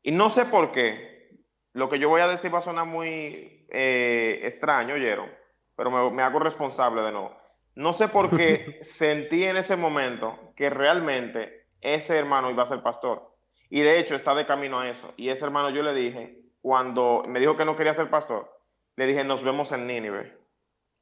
Y 0.02 0.12
no 0.12 0.30
sé 0.30 0.46
por 0.46 0.72
qué. 0.72 1.30
Lo 1.74 1.90
que 1.90 2.00
yo 2.00 2.08
voy 2.08 2.22
a 2.22 2.28
decir 2.28 2.54
va 2.54 2.60
a 2.60 2.62
sonar 2.62 2.86
muy 2.86 3.66
eh, 3.70 4.40
extraño, 4.44 4.94
oyeron, 4.94 5.30
pero 5.76 5.92
me, 5.92 6.10
me, 6.12 6.24
hago 6.24 6.40
responsable 6.40 7.02
de 7.02 7.12
nuevo. 7.12 7.36
No 7.76 7.92
sé 7.92 8.08
por 8.08 8.36
qué 8.36 8.80
sentí 8.84 9.44
en 9.44 9.58
ese 9.58 9.76
momento 9.76 10.54
que 10.56 10.70
realmente 10.70 11.68
ese 11.82 12.18
hermano 12.18 12.50
iba 12.50 12.64
a 12.64 12.68
ser 12.68 12.82
pastor. 12.82 13.36
Y 13.70 13.82
de 13.82 14.00
hecho 14.00 14.16
está 14.16 14.34
de 14.36 14.46
camino 14.46 14.80
a 14.80 14.90
eso. 14.90 15.14
Y 15.18 15.30
ese 15.30 15.44
hermano 15.44 15.70
yo 15.70 15.84
le 15.84 15.94
dije, 15.94 16.40
cuando 16.62 17.24
me 17.28 17.42
dijo 17.42 17.58
que 17.58 17.66
no 17.66 17.76
quería 17.76 17.94
ser 17.94 18.10
pastor, 18.10 18.50
le 18.96 19.06
dije, 19.06 19.26
nos 19.26 19.44
vemos 19.44 19.72
en 19.74 19.86
Nínive. 19.86 20.45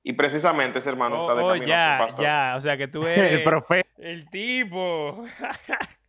Y 0.03 0.13
precisamente 0.13 0.79
ese 0.79 0.89
hermano 0.89 1.21
está 1.21 1.33
de 1.33 1.43
oh, 1.43 1.47
camino 1.47 1.65
ya, 1.65 1.95
pastor. 1.97 2.25
Ya, 2.25 2.53
o 2.57 2.61
sea 2.61 2.77
que 2.77 2.89
tú 2.89 3.03
eres 3.07 3.31
el 3.31 3.43
profeta. 3.43 3.89
El 3.97 4.29
tipo. 4.29 5.25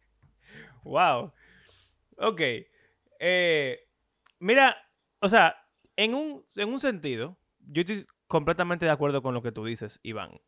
wow. 0.82 1.32
Ok. 2.18 2.40
Eh, 3.20 3.88
mira, 4.40 4.76
o 5.20 5.28
sea, 5.28 5.56
en 5.96 6.14
un, 6.14 6.44
en 6.56 6.68
un 6.68 6.80
sentido, 6.80 7.36
yo 7.60 7.82
estoy 7.82 8.06
completamente 8.26 8.84
de 8.84 8.90
acuerdo 8.90 9.22
con 9.22 9.32
lo 9.32 9.42
que 9.42 9.52
tú 9.52 9.64
dices, 9.64 10.00
Iván. 10.02 10.40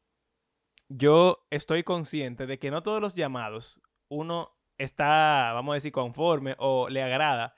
Yo 0.88 1.46
estoy 1.50 1.84
consciente 1.84 2.46
de 2.46 2.58
que 2.58 2.70
no 2.70 2.82
todos 2.82 3.00
los 3.00 3.14
llamados 3.14 3.80
uno 4.08 4.56
está, 4.78 5.52
vamos 5.52 5.72
a 5.72 5.74
decir, 5.74 5.92
conforme 5.92 6.56
o 6.58 6.88
le 6.88 7.02
agrada 7.02 7.54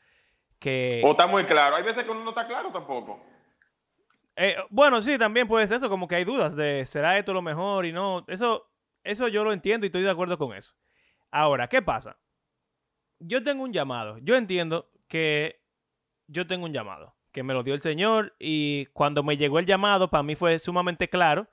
que... 0.59 1.03
O 1.05 1.13
está 1.13 1.27
muy 1.27 1.45
claro. 1.45 1.77
Hay 1.77 1.83
veces 1.83 2.05
que 2.05 2.11
uno 2.11 2.25
no 2.25 2.31
está 2.31 2.47
claro 2.47 2.71
tampoco. 2.71 3.23
Eh, 4.41 4.57
bueno, 4.71 5.01
sí, 5.03 5.19
también 5.19 5.49
puede 5.49 5.67
ser 5.67 5.79
eso, 5.79 5.91
como 5.91 6.07
que 6.07 6.15
hay 6.15 6.25
dudas 6.25 6.55
de 6.55 6.87
será 6.87 7.19
esto 7.19 7.35
lo 7.35 7.43
mejor 7.43 7.85
y 7.87 7.93
no. 7.93 8.25
Eso, 8.29 8.71
eso 9.03 9.27
yo 9.27 9.43
lo 9.43 9.53
entiendo 9.53 9.85
y 9.85 9.89
estoy 9.89 10.03
de 10.03 10.11
acuerdo 10.11 10.39
con 10.39 10.57
eso. 10.57 10.75
Ahora, 11.33 11.69
¿qué 11.69 11.83
pasa? 11.83 12.19
Yo 13.19 13.43
tengo 13.43 13.65
un 13.65 13.73
llamado. 13.73 14.19
Yo 14.19 14.37
entiendo 14.37 14.93
que 15.09 15.61
yo 16.29 16.47
tengo 16.47 16.67
un 16.67 16.73
llamado, 16.73 17.17
que 17.33 17.43
me 17.43 17.53
lo 17.53 17.65
dio 17.65 17.75
el 17.75 17.81
Señor 17.81 18.37
y 18.39 18.87
cuando 18.93 19.25
me 19.25 19.37
llegó 19.37 19.59
el 19.59 19.67
llamado, 19.67 20.09
para 20.09 20.23
mí 20.23 20.37
fue 20.37 20.61
sumamente 20.61 21.09
claro 21.09 21.49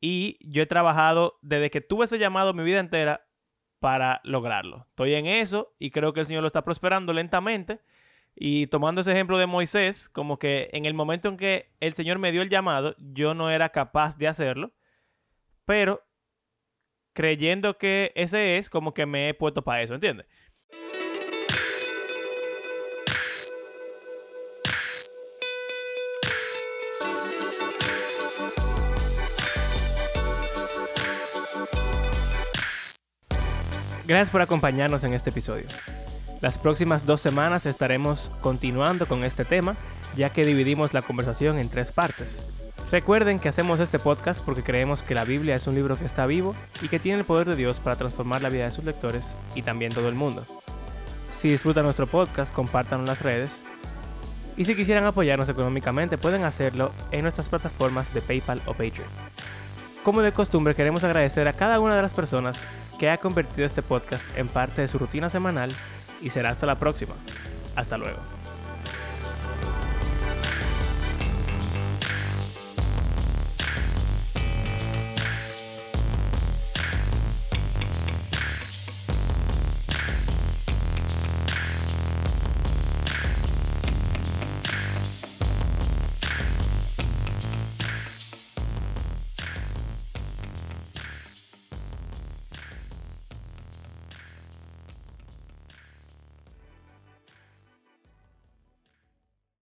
y 0.00 0.38
yo 0.40 0.62
he 0.62 0.66
trabajado 0.66 1.38
desde 1.42 1.70
que 1.70 1.82
tuve 1.82 2.06
ese 2.06 2.18
llamado 2.18 2.54
mi 2.54 2.64
vida 2.64 2.80
entera 2.80 3.26
para 3.78 4.22
lograrlo. 4.24 4.86
Estoy 4.88 5.14
en 5.14 5.26
eso 5.26 5.74
y 5.78 5.90
creo 5.90 6.14
que 6.14 6.20
el 6.20 6.26
Señor 6.26 6.42
lo 6.42 6.46
está 6.46 6.64
prosperando 6.64 7.12
lentamente 7.12 7.80
y 8.34 8.66
tomando 8.68 9.00
ese 9.00 9.12
ejemplo 9.12 9.38
de 9.38 9.46
Moisés, 9.46 10.08
como 10.08 10.38
que 10.38 10.70
en 10.72 10.86
el 10.86 10.94
momento 10.94 11.28
en 11.28 11.36
que 11.36 11.70
el 11.80 11.94
Señor 11.94 12.18
me 12.18 12.32
dio 12.32 12.42
el 12.42 12.50
llamado, 12.50 12.94
yo 12.98 13.34
no 13.34 13.50
era 13.50 13.68
capaz 13.70 14.16
de 14.16 14.28
hacerlo, 14.28 14.72
pero 15.64 16.02
creyendo 17.12 17.78
que 17.78 18.12
ese 18.14 18.58
es, 18.58 18.70
como 18.70 18.94
que 18.94 19.06
me 19.06 19.28
he 19.28 19.34
puesto 19.34 19.62
para 19.62 19.82
eso, 19.82 19.94
¿entiendes? 19.94 20.26
Gracias 34.04 34.30
por 34.30 34.42
acompañarnos 34.42 35.04
en 35.04 35.14
este 35.14 35.30
episodio. 35.30 35.64
Las 36.42 36.58
próximas 36.58 37.06
dos 37.06 37.20
semanas 37.20 37.66
estaremos 37.66 38.32
continuando 38.40 39.06
con 39.06 39.22
este 39.22 39.44
tema, 39.44 39.76
ya 40.16 40.30
que 40.30 40.44
dividimos 40.44 40.92
la 40.92 41.02
conversación 41.02 41.56
en 41.60 41.68
tres 41.68 41.92
partes. 41.92 42.48
Recuerden 42.90 43.38
que 43.38 43.48
hacemos 43.48 43.78
este 43.78 44.00
podcast 44.00 44.44
porque 44.44 44.64
creemos 44.64 45.04
que 45.04 45.14
la 45.14 45.24
Biblia 45.24 45.54
es 45.54 45.68
un 45.68 45.76
libro 45.76 45.96
que 45.96 46.04
está 46.04 46.26
vivo 46.26 46.56
y 46.82 46.88
que 46.88 46.98
tiene 46.98 47.20
el 47.20 47.24
poder 47.24 47.48
de 47.48 47.54
Dios 47.54 47.78
para 47.78 47.94
transformar 47.94 48.42
la 48.42 48.48
vida 48.48 48.64
de 48.64 48.72
sus 48.72 48.82
lectores 48.82 49.36
y 49.54 49.62
también 49.62 49.94
todo 49.94 50.08
el 50.08 50.16
mundo. 50.16 50.44
Si 51.30 51.46
disfrutan 51.46 51.84
nuestro 51.84 52.08
podcast, 52.08 52.52
compártanlo 52.52 53.04
en 53.04 53.10
las 53.10 53.22
redes. 53.22 53.60
Y 54.56 54.64
si 54.64 54.74
quisieran 54.74 55.04
apoyarnos 55.04 55.48
económicamente, 55.48 56.18
pueden 56.18 56.42
hacerlo 56.42 56.90
en 57.12 57.22
nuestras 57.22 57.48
plataformas 57.48 58.12
de 58.12 58.20
PayPal 58.20 58.60
o 58.66 58.72
Patreon. 58.72 59.06
Como 60.02 60.22
de 60.22 60.32
costumbre, 60.32 60.74
queremos 60.74 61.04
agradecer 61.04 61.46
a 61.46 61.52
cada 61.52 61.78
una 61.78 61.94
de 61.94 62.02
las 62.02 62.12
personas 62.12 62.60
que 62.98 63.10
ha 63.10 63.18
convertido 63.18 63.64
este 63.64 63.82
podcast 63.82 64.24
en 64.36 64.48
parte 64.48 64.82
de 64.82 64.88
su 64.88 64.98
rutina 64.98 65.30
semanal 65.30 65.70
y 66.22 66.30
será 66.30 66.50
hasta 66.50 66.66
la 66.66 66.78
próxima. 66.78 67.14
Hasta 67.76 67.96
luego. 67.96 68.18